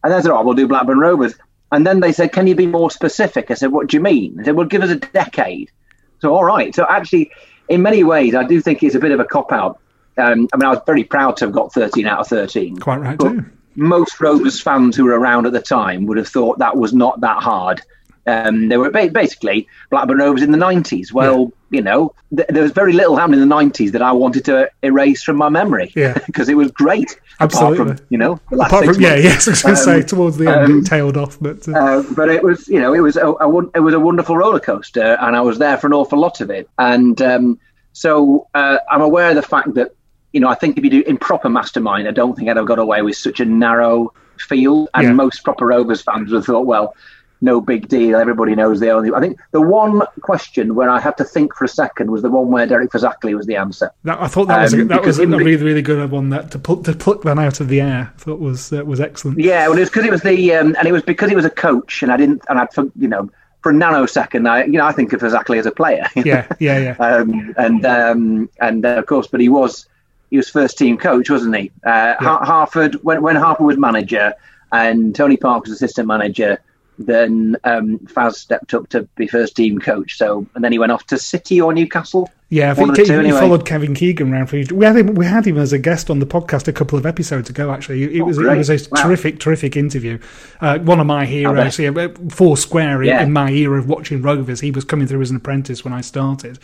[0.04, 1.36] And I said, "Oh, we'll do Blackburn Rovers."
[1.72, 4.36] And then they said, "Can you be more specific?" I said, "What do you mean?"
[4.38, 5.72] They said, "Well, give us a decade."
[6.20, 6.74] So, all right.
[6.76, 7.32] So, actually,
[7.70, 9.80] in many ways, I do think it's a bit of a cop out.
[10.18, 12.78] Um, I mean, I was very proud to have got 13 out of 13.
[12.78, 13.46] Quite right too.
[13.76, 17.22] most Rovers fans who were around at the time would have thought that was not
[17.22, 17.82] that hard.
[18.28, 21.12] Um, they were ba- basically Blackburn Rovers in the 90s.
[21.12, 24.46] Well, you know, th- there was very little happening in the 90s that I wanted
[24.46, 25.92] to erase from my memory.
[25.96, 26.14] Yeah.
[26.28, 27.20] because it was great.
[27.40, 27.80] Absolutely.
[27.82, 29.96] Apart from, you know, the last Apart from, yeah, yes, I was going to say
[30.02, 32.80] Um, towards the end um, it tailed off, but uh, uh, but it was, you
[32.80, 35.78] know, it was a, a, it was a wonderful roller coaster, and I was there
[35.78, 36.70] for an awful lot of it.
[36.78, 37.60] And um,
[37.94, 39.96] so uh, I'm aware of the fact that,
[40.34, 42.66] you know, I think if you do in proper mastermind, I don't think I'd have
[42.68, 44.90] got away with such a narrow field.
[44.94, 45.14] And Yeah.
[45.14, 46.96] most proper Rovers fans would have thought, well,
[47.42, 48.18] no big deal.
[48.18, 49.12] Everybody knows the only.
[49.14, 52.30] I think the one question where I had to think for a second was the
[52.30, 53.92] one where Derek Fazackerley was the answer.
[54.04, 56.30] that, I thought that was a, Um, that was a the- really really good one
[56.30, 58.12] that to put to pluck that out of the air.
[58.16, 59.40] I thought was uh, was excellent.
[59.40, 61.46] Yeah, well, it was because it was the, um, and it was because he was
[61.46, 62.68] a coach, and I didn't, and I,
[63.00, 63.30] you know,
[63.62, 66.06] for a nanosecond, I, you know, I think of exactly as a player.
[66.16, 66.96] Yeah, yeah, yeah.
[67.06, 69.88] um, and um, and uh, of course, but he was
[70.30, 71.72] he was first team coach, wasn't he?
[71.84, 74.34] Uh, Har- Harford when when Harper was manager
[74.72, 76.60] and Tony Parkes was assistant manager.
[77.00, 80.18] Then um, Faz stepped up to be first team coach.
[80.18, 82.30] So and then he went off to City or Newcastle.
[82.50, 83.40] Yeah, I think he, two, he anyway.
[83.40, 84.58] followed Kevin Keegan around for.
[84.76, 85.16] We had him.
[85.16, 87.72] We had him as a guest on the podcast a couple of episodes ago.
[87.72, 89.04] Actually, it, it Oh, was it was a Wow.
[89.04, 90.20] terrific, terrific interview.
[90.60, 93.24] Uh, one of my heroes, yeah, four square in, Yeah.
[93.24, 94.60] in my era of watching Rovers.
[94.60, 96.60] He was coming through as an apprentice when I started,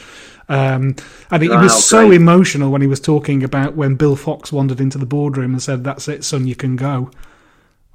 [0.49, 0.97] um,
[1.32, 2.17] and it, Wow, was so great.
[2.17, 5.86] emotional when he was talking about when Bill Fox wandered into the boardroom and said,
[5.86, 7.11] "That's it, son, you can go."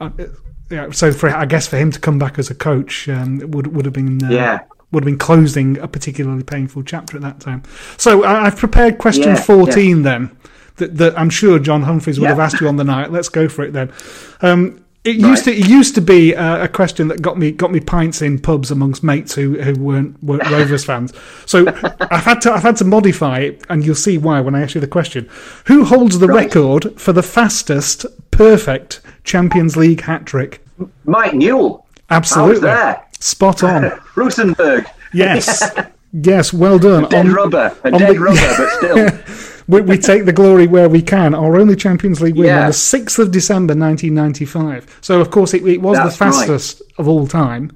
[0.02, 0.24] Uh,
[0.70, 3.74] yeah, so for I guess for him to come back as a coach um, would
[3.74, 4.58] would have been uh, Yeah.
[4.90, 7.62] would have been closing a particularly painful chapter at that time.
[7.98, 10.30] So I I've prepared question Yeah, 14 then,
[10.76, 12.28] that, that I'm sure John Humphrys would Yeah.
[12.30, 13.12] have asked you on the night.
[13.12, 13.92] Let's go for it then.
[14.40, 17.72] Um, it used to it used to be uh, a question that got me got
[17.72, 21.12] me pints in pubs amongst mates who, who weren't weren't Rovers fans.
[21.44, 21.66] So
[22.00, 24.74] I've had to I've had to modify it, and you'll see why when I ask
[24.76, 25.28] you the question.
[25.66, 26.44] Who holds the Right.
[26.44, 30.64] record for the fastest perfect Champions League hat trick?
[31.04, 31.86] Mike Newell.
[32.10, 33.02] Absolutely, there.
[33.20, 33.92] spot on.
[34.16, 34.86] Rosenborg.
[35.14, 35.62] Yes.
[36.14, 37.08] Yes, well done.
[37.08, 37.74] Dead On- rubber.
[37.84, 38.68] A dead the- rubber, but
[39.24, 39.56] still.
[39.66, 41.34] we, we take the glory where we can.
[41.34, 44.98] Our only Champions League win on the 6th of December 1995.
[45.00, 46.34] So, of course, it, it was That's the right.
[46.34, 47.74] fastest of all time.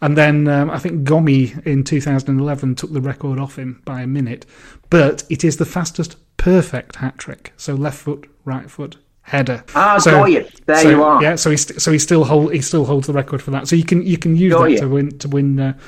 [0.00, 4.06] And then um, I think Gomis in 2011 took the record off him by a
[4.06, 4.46] minute.
[4.88, 7.52] But it is the fastest perfect hat trick.
[7.58, 9.64] So, left foot, right foot, header.
[9.74, 10.46] Ah, so, got you.
[10.66, 11.22] There so, you are.
[11.22, 13.66] Yeah, so he st- so he still hold he still holds the record for that.
[13.66, 14.80] So you can you can use Got that you.
[14.80, 15.78] to win to win uh,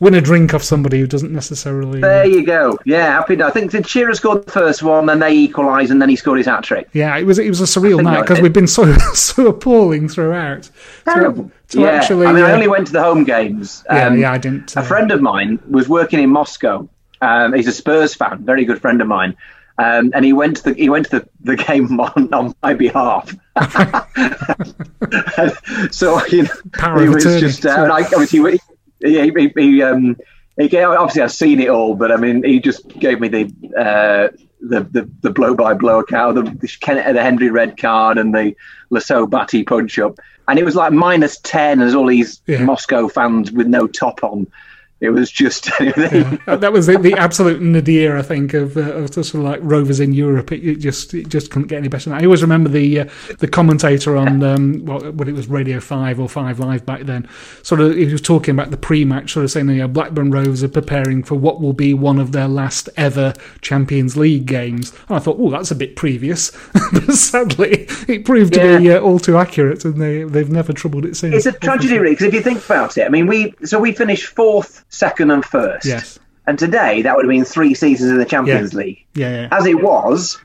[0.00, 2.00] win a drink off somebody who doesn't necessarily.
[2.00, 2.78] There you go.
[2.84, 3.40] Yeah, happy.
[3.42, 6.38] I think did Shearer scored the first one, then they equalised, and then he scored
[6.38, 6.88] his hat trick.
[6.92, 10.68] Yeah, it was it was a surreal night because we've been so so appalling throughout.
[11.04, 11.44] Terrible.
[11.44, 13.84] To, to yeah, actually, I mean, I uh, only went to the home games.
[13.88, 14.74] Yeah, Um, yeah, I didn't.
[14.76, 16.88] A uh, friend of mine was working in Moscow.
[17.22, 19.36] Um, he's a Spurs fan, very good friend of mine.
[19.82, 22.74] Um, and he went to the he went to the, the game on, on my
[22.74, 23.34] behalf.
[25.90, 27.40] so you know, Power he was attorney.
[27.40, 28.58] just uh, and I, obviously
[29.00, 30.16] he, he, he, he um
[30.58, 33.44] he gave, obviously I've seen it all, but I mean he just gave me the
[33.76, 38.34] uh, the the, the blow by blow account, the, the the Henry red card, and
[38.34, 38.54] the
[38.90, 40.18] Le Saux Batty punch up,
[40.48, 42.64] and it was like minus ten as all these Yeah.
[42.64, 44.46] Moscow fans with no top on.
[45.00, 49.14] It was just Uh, that was the, the absolute nadir, I think, of, uh, of
[49.14, 50.52] sort of like rovers in Europe.
[50.52, 52.22] It, it just it just couldn't get any better than that.
[52.22, 53.04] I always remember the uh,
[53.38, 57.28] the commentator on um, what, what it was Radio Five or Five Live back then.
[57.62, 60.62] Sort of, he was talking about the pre-match, sort of saying, you know, Blackburn Rovers
[60.62, 64.92] are preparing for what will be one of their last ever Champions League games.
[65.08, 66.50] And I thought, oh, that's a bit previous,
[66.92, 71.04] but sadly, it proved to be uh, all too accurate, and they they've never troubled
[71.04, 71.34] it since.
[71.34, 73.92] It's a tragedy, really, because if you think about it, I mean, we so we
[73.92, 75.86] finished fourth, second, and first.
[75.86, 76.18] Yes.
[76.46, 78.78] And today, that would have been three seasons in the Champions Yeah.
[78.78, 79.06] League.
[79.14, 79.48] Yeah, yeah.
[79.52, 80.38] As it was,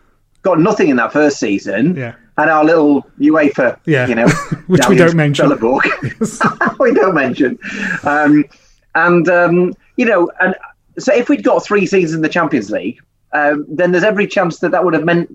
[0.43, 1.95] got nothing in that first season.
[1.95, 2.15] Yeah.
[2.37, 4.07] And our little UEFA, Yeah.
[4.07, 4.27] you know,
[4.67, 5.49] Which we don't mention.
[6.79, 7.57] We don't mention.
[8.03, 8.45] Um,
[8.93, 10.55] and um, you know, and
[10.99, 12.99] so if we'd got three seasons in the Champions League,
[13.33, 15.29] um, then there's every chance that that would have meant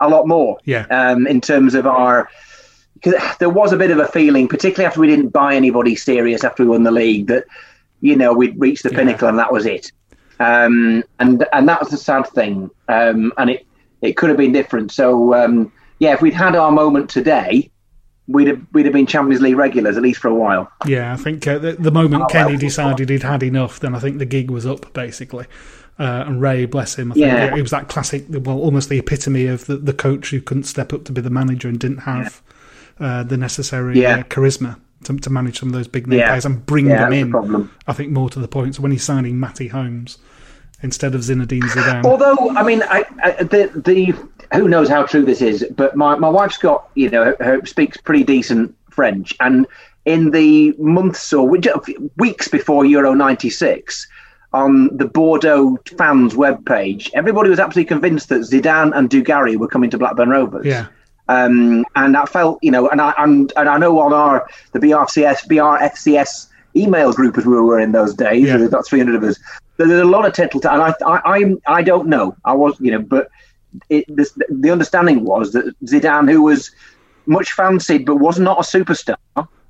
[0.00, 0.58] a lot more.
[0.64, 0.86] Yeah.
[0.90, 2.28] Um, in terms of our,
[2.94, 6.42] because there was a bit of a feeling, particularly after we didn't buy anybody serious
[6.44, 7.44] after we won the league, that
[8.04, 9.90] you know we'd reached the pinnacle and that was it.
[10.40, 12.70] Um, and and that was the sad thing.
[12.88, 13.66] Um, and it
[14.02, 14.92] it could have been different.
[14.92, 17.70] So um, yeah, if we'd had our moment today,
[18.28, 20.70] we'd have we'd have been Champions League regulars at least for a while.
[20.86, 22.58] Yeah, I think uh, the, the moment Oh, Kenny well.
[22.60, 25.46] decided he'd had enough, then I think the gig was up basically.
[25.98, 27.54] Uh, and Ray, bless him, I think Yeah.
[27.56, 30.92] it was that classic, well, almost the epitome of the, the coach who couldn't step
[30.92, 32.42] up to be the manager and didn't have
[32.98, 34.16] uh, the necessary Yeah.
[34.18, 36.28] uh, charisma to, to manage some of those big name Yeah.
[36.28, 37.70] players and bring Yeah, them that's the in.
[37.86, 38.74] I think more to the point.
[38.76, 40.18] So when he's signing Matty Holmes
[40.82, 45.24] instead of Zinedine Zidane, Although I mean, I, I, the the who knows how true
[45.24, 49.34] this is, but my, my wife's got you know her, her speaks pretty decent French,
[49.40, 49.66] and
[50.04, 54.06] in the months or weeks before Euro '96,
[54.52, 59.90] on the Bordeaux fans webpage, everybody was absolutely convinced that Zidane and Dugarry were coming
[59.90, 60.66] to Blackburn Rovers.
[60.66, 60.86] yeah,
[61.28, 64.78] um, and I felt, you know, and I and, and I know on our the
[64.78, 68.56] BRCS BRFCS email group as we were in those days, Yeah.
[68.56, 69.38] there's about 300 of us.
[69.76, 72.36] there- There's a lot of tittle, and I, I, I, I don't know.
[72.44, 73.28] I was, you know, but
[73.88, 76.70] it, this, the understanding was that Zidane, who was
[77.26, 79.16] much fancied but was not a superstar,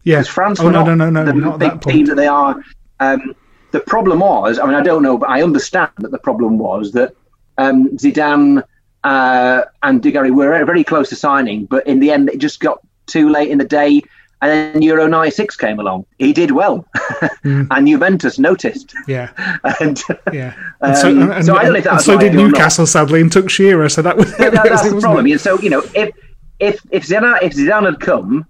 [0.05, 2.17] yes, France oh were no, not no, no, no, the not big that team that
[2.17, 2.61] they are.
[3.01, 3.35] Um,
[3.71, 6.93] the problem was, I mean, I don't know, but I understand that the problem was
[6.93, 7.15] that
[7.59, 8.63] um, Zidane
[9.05, 12.81] uh, and Dugarry were very close to signing, but in the end, it just got
[13.07, 14.03] too late in the day.
[14.43, 16.05] And then Euro '96 came along.
[16.19, 16.85] He did well,
[17.45, 18.93] and Juventus noticed.
[19.07, 19.31] Yeah,
[19.81, 20.03] and
[20.33, 20.55] yeah.
[20.81, 22.35] Um, And so, and, and- so I don't know if and so did.
[22.35, 23.89] Newcastle, sadly, and took Shearer.
[23.89, 25.25] So that was Yeah, that, that's the problem.
[25.27, 26.11] And so you know, if
[26.59, 28.45] if if Zidane if Zidane had come,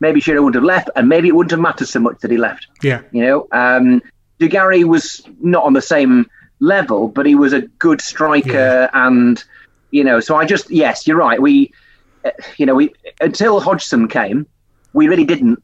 [0.00, 2.38] maybe Shearer wouldn't have left, and maybe it wouldn't have mattered so much that he
[2.38, 2.66] left.
[2.82, 4.00] Yeah, You know, um,
[4.40, 6.30] Dugarry was not on the same
[6.60, 9.42] level, but he was a good striker, and
[9.90, 11.40] you know, so I just yes, you're right.
[11.40, 11.72] We,
[12.24, 14.46] uh, you know, we until Hodgson came,
[14.92, 15.62] we really didn't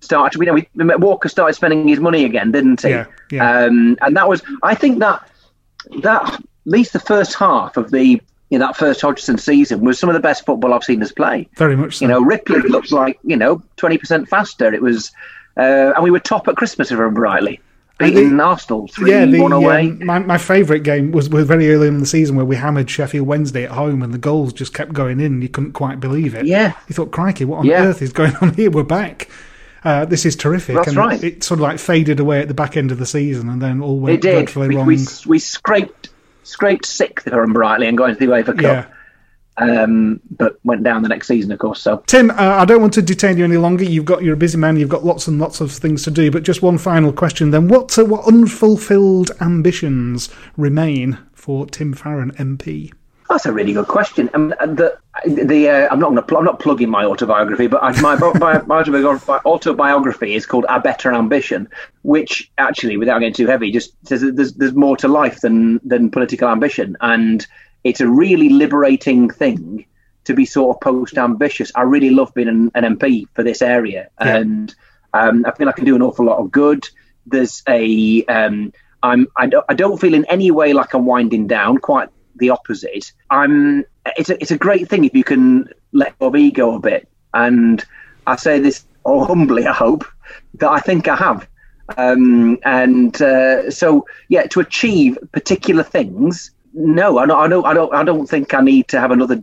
[0.00, 0.32] start.
[0.32, 2.90] to- You know, we, Walker started spending his money again, didn't he?
[2.90, 3.58] Yeah, yeah.
[3.64, 5.28] Um, and that was, I think that
[6.02, 9.98] that at least the first half of the you know, that first Hodgson season was
[9.98, 11.48] some of the best football I've seen us play.
[11.56, 12.04] very much so.
[12.04, 14.72] You know, Ripley looked like you know twenty percent faster.
[14.72, 15.10] It was,
[15.56, 17.60] uh, and we were top at Christmas if I remember rightly,
[17.98, 19.88] beating Arsenal three yeah, the, one away.
[19.90, 22.90] um, my my favourite game was, was very early in the season where we hammered
[22.90, 26.34] Sheffield Wednesday at home and the goals just kept going in you couldn't quite believe
[26.34, 26.46] it.
[26.46, 26.72] Yeah.
[26.88, 27.84] You thought, crikey, what on Yeah.
[27.84, 28.70] earth is going on here?
[28.70, 29.28] We're back.
[29.84, 30.74] Uh, this is terrific.
[30.76, 31.22] That's and right.
[31.22, 33.80] It, sort of like faded away at the back end of the season and then
[33.82, 34.32] all it went did.
[34.32, 34.86] dreadfully We, wrong.
[34.86, 36.08] we we scraped
[36.42, 38.62] scraped sixth if I remember rightly and got into the UEFA Cup.
[38.62, 38.86] yeah.
[39.56, 41.80] Um, but went down the next season, of course.
[41.80, 43.84] So Tim, uh, I don't want to detain you any longer.
[43.84, 44.76] You've got you're a busy man.
[44.76, 46.30] You've got lots and lots of things to do.
[46.30, 52.32] But just one final question then: what uh, what unfulfilled ambitions remain for Tim Farron
[52.32, 52.92] MP?
[53.30, 54.28] That's a really good question.
[54.34, 57.82] Um, the the uh, I'm not going to pl- I'm not plugging my autobiography, but
[57.82, 61.68] I, my, bi- my autobiography, autobiography is called "A Better Ambition,"
[62.02, 65.80] which actually, without getting too heavy, just says that there's there's more to life than
[65.84, 67.46] than political ambition, and
[67.84, 69.86] it's a really liberating thing
[70.24, 71.70] to be sort of post ambitious.
[71.74, 74.36] I really love being an, an MP for this area, Yeah.
[74.36, 74.74] and
[75.12, 76.88] um, I feel I can do an awful lot of good.
[77.26, 78.72] There's a um,
[79.02, 81.78] I'm I don't, I don't feel in any way like I'm winding down.
[81.78, 83.12] Quite the opposite.
[83.30, 83.84] I'm.
[84.16, 87.08] It's a it's a great thing if you can let go of ego a bit.
[87.32, 87.84] And
[88.26, 89.66] I say this all humbly.
[89.66, 90.04] I hope
[90.54, 91.46] that I think I have.
[91.98, 97.38] Um, and uh, so yeah, to achieve particular things, no, I don't.
[97.38, 97.64] I don't.
[97.64, 97.94] I don't.
[97.94, 99.42] I don't think I need to have another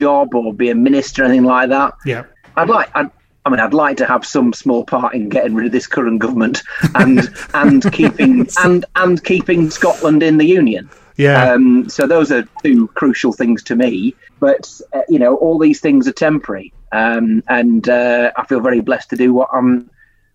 [0.00, 1.94] job or be a minister or anything like that.
[2.04, 2.24] Yeah.
[2.56, 2.90] I'd like.
[2.94, 3.10] I'd,
[3.44, 6.20] I mean, I'd like to have some small part in getting rid of this current
[6.20, 6.62] government
[6.94, 10.90] and and keeping and and keeping Scotland in the union.
[11.16, 11.52] Yeah.
[11.52, 14.14] Um, so those are two crucial things to me.
[14.40, 18.80] But uh, you know, all these things are temporary, um, and uh, I feel very
[18.80, 19.88] blessed to do what I'm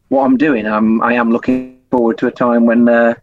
[0.08, 0.66] what I'm doing.
[0.66, 3.16] I'm I am looking forward to a time when uh,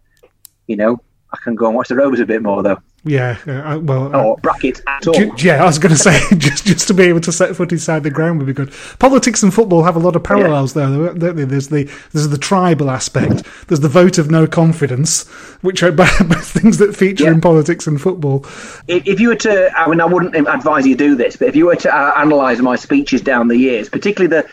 [0.67, 1.01] you know
[1.33, 2.79] I can go and watch the Rovers a bit more, though.
[3.07, 5.13] Yeah, uh, well, uh, Or brackets at all.
[5.13, 7.71] Ju- Yeah, I was going to say just just to be able to set foot
[7.71, 8.73] inside the ground would be good.
[8.97, 11.13] Politics and football have a lot of parallels, though.
[11.13, 11.45] don't they?
[11.45, 11.83] There's the
[12.13, 13.43] there's the tribal aspect.
[13.67, 15.27] There's the vote of no confidence,
[15.61, 18.43] which are both things that feature in politics and football.
[18.87, 21.55] If, you were to, I mean, I wouldn't advise you to do this, but if
[21.55, 24.49] you were to uh, analyse my speeches down the years, particularly the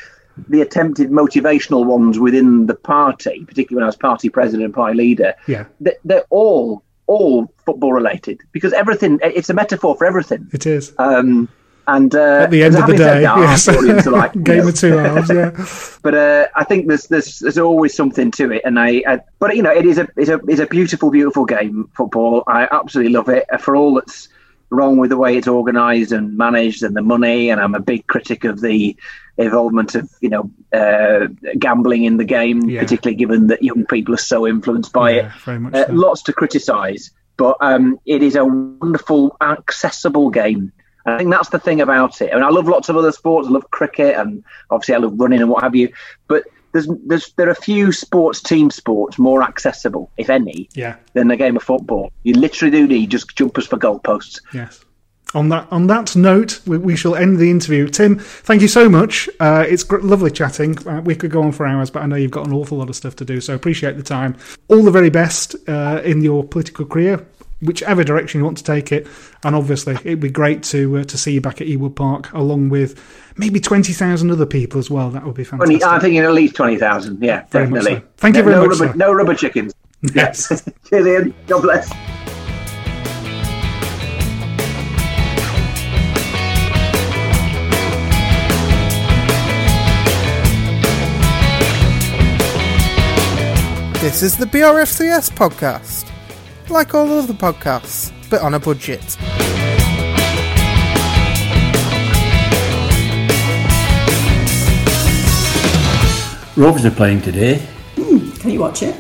[0.48, 4.96] the attempted motivational ones within the party, particularly when I was party president and party
[4.96, 10.48] leader, Yeah, they, they're all all football related because everything it's a metaphor for everything.
[10.52, 10.92] it is.
[10.98, 11.48] Um,
[11.88, 13.66] and uh, At the end of the day, that, yes.
[13.66, 14.68] our audience are like, you Game know.
[14.68, 15.50] of two halves, yeah.
[16.02, 19.56] but uh, I think there's there's there's always something to it, and I, I but
[19.56, 22.44] you know it is a it's a it's a beautiful beautiful game football.
[22.46, 24.28] I absolutely love it Uh, for all that's
[24.72, 28.06] wrong with the way it's organised and managed and the money, and I'm a big
[28.06, 28.96] critic of the
[29.38, 31.26] involvement of you know uh,
[31.58, 32.80] gambling in the game, Yeah.
[32.82, 35.32] particularly given that young people are so influenced by it.
[35.44, 35.92] very much Uh, so.
[35.92, 40.72] Lots to criticise, but um, it is a wonderful, accessible game.
[41.04, 42.30] And I think that's the thing about it.
[42.32, 43.48] I mean, I love lots of other sports.
[43.48, 45.92] I love cricket, and obviously I love running and what have you.
[46.28, 50.96] But there's, there's there are few sports, team sports, more accessible, if any, Yeah.
[51.14, 52.10] than a game of football.
[52.24, 54.40] You literally do need just jumpers for goalposts.
[54.52, 54.84] Yes.
[55.34, 57.88] On that on that note, we, we shall end the interview.
[57.88, 59.30] Tim, thank you so much.
[59.40, 60.76] Uh, it's gr- lovely chatting.
[60.86, 62.90] Uh, we could go on for hours, but I know you've got an awful lot
[62.90, 64.36] of stuff to do, so appreciate the time.
[64.68, 67.26] All the very best uh, in your political career,
[67.62, 69.06] whichever direction you want to take it.
[69.44, 72.68] And obviously, it'd be great to uh, to see you back at Ewood Park, along
[72.68, 73.02] with
[73.36, 75.10] maybe twenty thousand other people as well.
[75.10, 75.80] That would be fantastic.
[75.80, 77.22] 20, I'm thinking at least twenty thousand.
[77.22, 77.94] Yeah, Very definitely.
[77.96, 78.02] so.
[78.18, 79.72] Thank you No- very no much, Rubber, no rubber chickens.
[80.14, 80.68] Yes.
[80.90, 81.34] Cheers, Ian.
[81.46, 81.88] God bless.
[94.02, 96.10] This is the BRFCS podcast.
[96.68, 99.18] Like all other podcasts, but on a budget.
[106.56, 107.66] Rovers are playing today.
[107.94, 108.94] Can you watch it?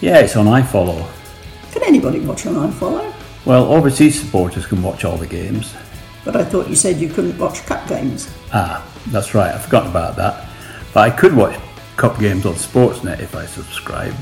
[0.00, 1.08] Yeah, it's on iFollow.
[1.72, 3.12] Can anybody watch on iFollow?
[3.44, 5.74] Well, overseas supporters can watch all the games.
[6.24, 8.32] But I thought you said you couldn't watch cup games.
[8.52, 10.48] Ah, that's right, I forgot about that.
[10.92, 11.58] But I could watch
[11.96, 14.16] cup games on Sportsnet if I subscribed.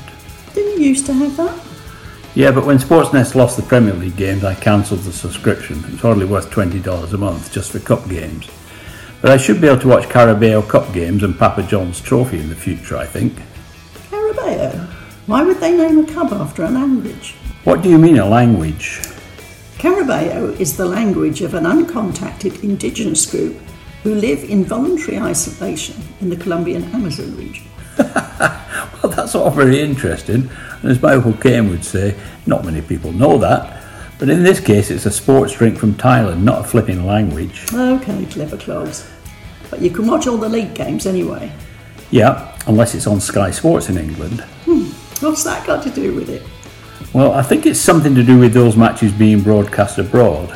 [0.53, 1.66] Didn't you used to have that?
[2.37, 5.83] Yeah, but when Sportsnet lost the Premier League games, I cancelled the subscription.
[5.87, 8.47] It's hardly worth $20 a month just for cup games.
[9.23, 12.49] But I should be able to watch Carabao Cup games and Papa John's Trophy in
[12.49, 13.33] the future, I think.
[14.11, 14.87] Carabao.
[15.25, 17.33] Why would they name a cub after a language?
[17.63, 19.01] What do you mean, a language?
[19.79, 23.57] Carabao is the language of an uncontacted indigenous group
[24.03, 27.65] who live in voluntary isolation in the Colombian Amazon region.
[29.03, 30.49] Well, that's all very interesting.
[30.81, 32.15] And as Michael Caine would say,
[32.45, 33.83] not many people know that.
[34.19, 37.65] But in this case, it's a sports drink from Thailand, not a flipping language.
[37.73, 39.09] Okay, clever clothes.
[39.69, 41.51] But you can watch all the league games anyway.
[42.09, 44.41] Yeah, unless it's on Sky Sports in England.
[44.65, 44.85] Hmm,
[45.23, 46.41] what's that got to do with it?
[47.13, 50.55] Well, I think it's something to do with those matches being broadcast abroad.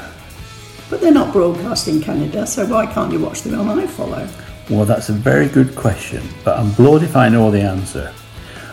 [0.89, 4.30] But they're not broadcast in Canada, so why can't you watch them on iFollow?
[4.69, 8.13] Well, that's a very good question, but I'm blowed if I know the answer.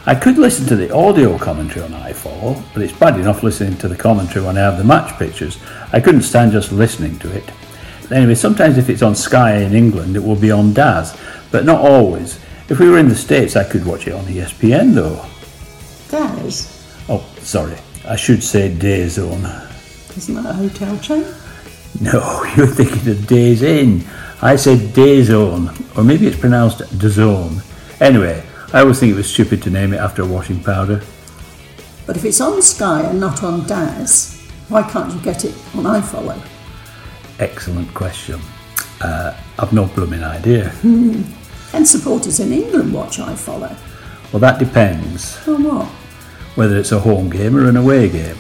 [0.08, 3.88] I could listen to the audio commentary on iFollow, but it's bad enough listening to
[3.88, 5.58] the commentary when I have the match pictures.
[5.92, 7.44] I couldn't stand just listening to it.
[8.10, 11.14] Anyway, sometimes if it's on Sky in England, it will be on Daz,
[11.50, 12.40] but not always.
[12.70, 15.26] If we were in the States, I could watch it on ESPN though.
[16.10, 16.74] Daz,
[17.10, 19.44] Oh, sorry, I should say DAZN.
[20.16, 21.26] isn't that a hotel chain?
[22.00, 24.06] No, you're thinking of Days Inn.
[24.40, 27.62] I said Dayzone, or maybe it's pronounced DAZN.
[28.00, 28.42] Anyway,
[28.72, 31.02] I always think it was stupid to name it after a washing powder.
[32.06, 35.84] But if it's on Sky and not on Daz, why can't you get it on
[35.84, 36.40] iFollow?
[37.38, 38.40] Excellent question.
[39.00, 40.70] Uh, I've no blooming idea.
[40.70, 41.22] Hmm.
[41.74, 43.76] And supporters in England watch iFollow.
[44.32, 45.86] Well, that depends On what?
[46.54, 48.38] whether it's a home game or an away game.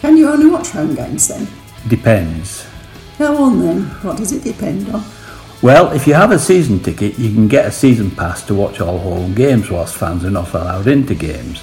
[0.00, 1.46] Can you only watch home games then?
[1.86, 2.66] Depends.
[3.16, 3.82] Go on then.
[4.02, 5.04] What does it depend on?
[5.60, 8.80] Well, if you have a season ticket, you can get a season pass to watch
[8.80, 11.60] all home games whilst fans are not allowed into games.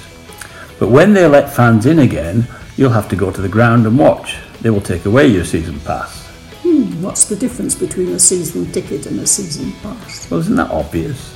[0.78, 3.98] But when they let fans in again, you'll have to go to the ground and
[3.98, 4.36] watch.
[4.60, 6.26] They will take away your season pass.
[6.62, 10.30] Hmm, what's the difference between a season ticket and a season pass?
[10.30, 11.34] Well, isn't that obvious?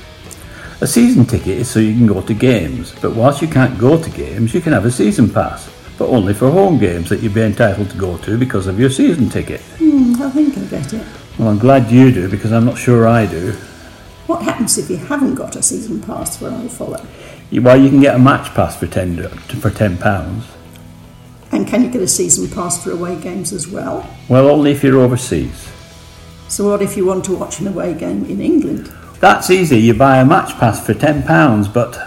[0.81, 3.99] A season ticket is so you can go to games, but whilst you can't go
[4.01, 5.67] to games, you can have a season pass.
[5.97, 8.89] but only for home games that you'd be entitled to go to because of your
[8.89, 9.61] season ticket.
[9.77, 11.20] Hmm, I think I get it.
[11.37, 13.53] Well, I'm glad you do because I'm not sure I do.
[14.27, 17.05] What happens if you haven't got a season pass for I Follow?
[17.51, 20.45] Well, you can get a match pass for ten for ten pounds.
[21.51, 24.09] And can you get a season pass for away games as well?
[24.29, 25.69] Well, only if you're overseas.
[26.47, 28.91] So what if you want to watch an away game in England?
[29.19, 29.77] That's easy.
[29.79, 31.97] You buy a match pass for ten pounds, but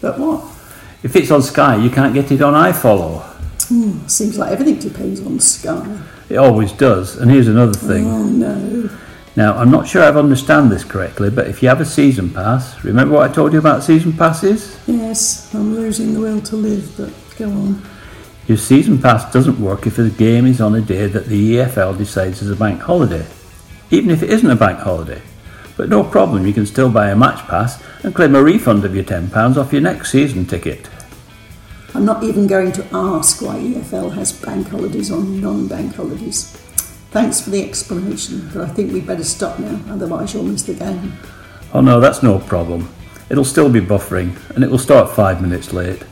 [0.00, 0.44] But what?
[1.02, 3.22] if it's on Sky, you can't get it on iFollow.
[3.68, 5.98] Hmm, seems like everything depends on Sky.
[6.28, 7.16] It always does.
[7.16, 8.06] And here's another thing.
[8.06, 8.90] Oh no.
[9.34, 12.84] Now, I'm not sure I've understand this correctly, but if you have a season pass,
[12.84, 14.78] remember what I told you about season passes?
[14.86, 17.82] Yes, I'm losing the will to live, but go on.
[18.46, 21.96] Your season pass doesn't work if the game is on a day that the EFL
[21.96, 23.24] decides is a bank holiday,
[23.90, 25.22] even if it isn't a bank holiday.
[25.78, 28.94] But no problem, you can still buy a match pass and claim a refund of
[28.94, 30.90] your £10 off your next season ticket.
[31.94, 36.50] I'm not even going to ask why EFL has bank holidays on non-bank holidays.
[37.10, 40.72] Thanks for the explanation, but I think we'd better stop now, otherwise you'll miss the
[40.72, 41.12] game.
[41.74, 42.88] Oh no, that's no problem.
[43.28, 46.02] It'll still be buffering and it will start five minutes late.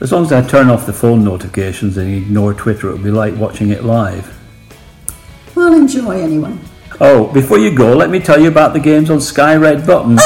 [0.00, 3.34] As long as I turn off the phone notifications and ignore Twitter, it'll be like
[3.34, 4.38] watching it live.
[5.56, 6.56] Well, enjoy anyway.
[7.00, 10.18] Oh, before you go, let me tell you about the games on Sky Red Button.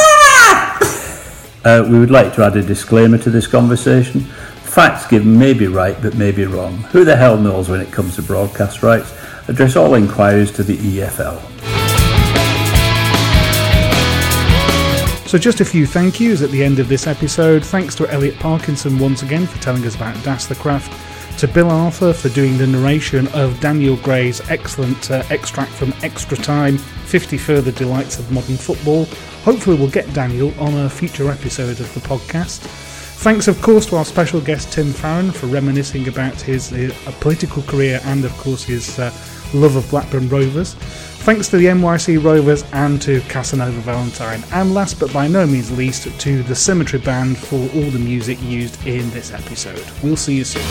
[1.62, 4.26] Uh, we would like to add a disclaimer to this conversation.
[4.71, 6.77] Facts given may be right, but may be wrong.
[6.93, 9.12] Who the hell knows when it comes to broadcast rights?
[9.49, 11.41] Address all inquiries to the EFL.
[15.27, 17.64] So, just a few thank yous at the end of this episode.
[17.64, 22.12] Thanks to Elliot Parkinson once again for telling us about Dassler Craft, to Bill Arthur
[22.12, 27.73] for doing the narration of Daniel Gray's excellent uh, extract from Extra Time 50 Further
[27.73, 29.07] Delights of Modern Football.
[29.43, 32.89] Hopefully, we'll get Daniel on a future episode of the podcast.
[33.21, 36.91] Thanks, of course, to our special guest Tim Farron for reminiscing about his, uh
[37.21, 39.12] political career and, of course, his uh,
[39.53, 40.73] love of Blackburn Rovers.
[41.27, 44.43] Thanks to the NYC Rovers and to Casanova Valentine.
[44.53, 48.41] And last but by no means least, to the Symmetry Band for all the music
[48.43, 49.85] used in this episode.
[50.03, 50.62] We'll see you soon.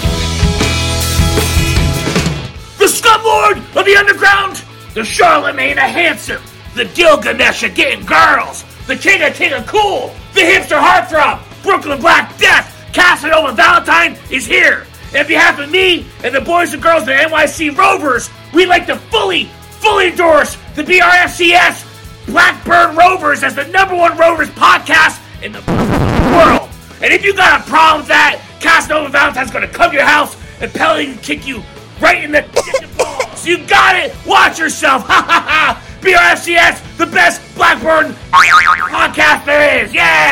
[2.79, 4.63] The Scumlord of the Underground!
[4.95, 6.41] The Charlemagne of Handsome!
[6.73, 8.65] The Gilgamesh getting girls!
[8.87, 10.15] The King of King of Cool!
[10.33, 11.45] The Hipster Heartthrob!
[11.63, 12.75] Brooklyn Black Death!
[12.93, 14.85] Casanova Valentine is here!
[15.15, 18.85] On behalf of me and the boys and girls of the NYC Rovers, we'd like
[18.87, 19.45] to fully,
[19.79, 26.69] fully endorse the BRFCS Blackburn Rovers as the number one Rovers podcast in the world.
[27.01, 30.37] And if you got a problem with that, Casanova Valentine's gonna come to your house
[30.61, 31.63] and pellet and kick you
[31.99, 32.45] right in the
[32.97, 33.45] balls.
[33.45, 34.15] You got it.
[34.25, 35.03] Watch yourself.
[35.09, 35.85] Ha ha ha.
[36.01, 39.93] BRFCS, the best Blackburn podcast there is.
[39.93, 40.28] Yeah.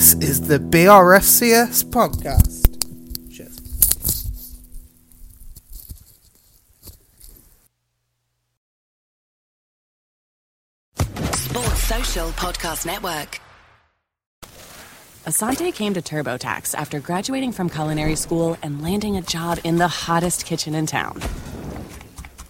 [0.00, 2.64] This is the BRFCS podcast.
[11.34, 13.40] Sports Social Podcast Network.
[15.26, 19.88] Asante came to TurboTax after graduating from culinary school and landing a job in the
[19.88, 21.20] hottest kitchen in town.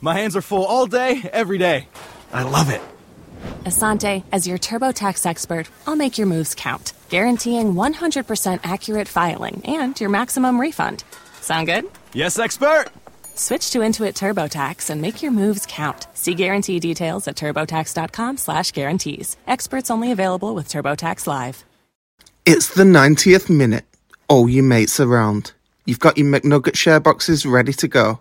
[0.00, 1.88] My hands are full all day, every day.
[2.32, 2.80] I love it.
[3.64, 9.98] Asante, as your TurboTax expert, I'll make your moves count, guaranteeing 100% accurate filing and
[10.00, 11.04] your maximum refund.
[11.40, 11.84] Sound good?
[12.12, 12.86] Yes, expert.
[13.34, 16.06] Switch to Intuit TurboTax and make your moves count.
[16.14, 19.36] See guarantee details at turbotax.com/guarantees.
[19.46, 21.64] Experts only available with TurboTax Live.
[22.44, 23.84] It's the 90th minute.
[24.28, 25.52] All your mates around.
[25.86, 28.20] You've got your McNugget share boxes ready to go.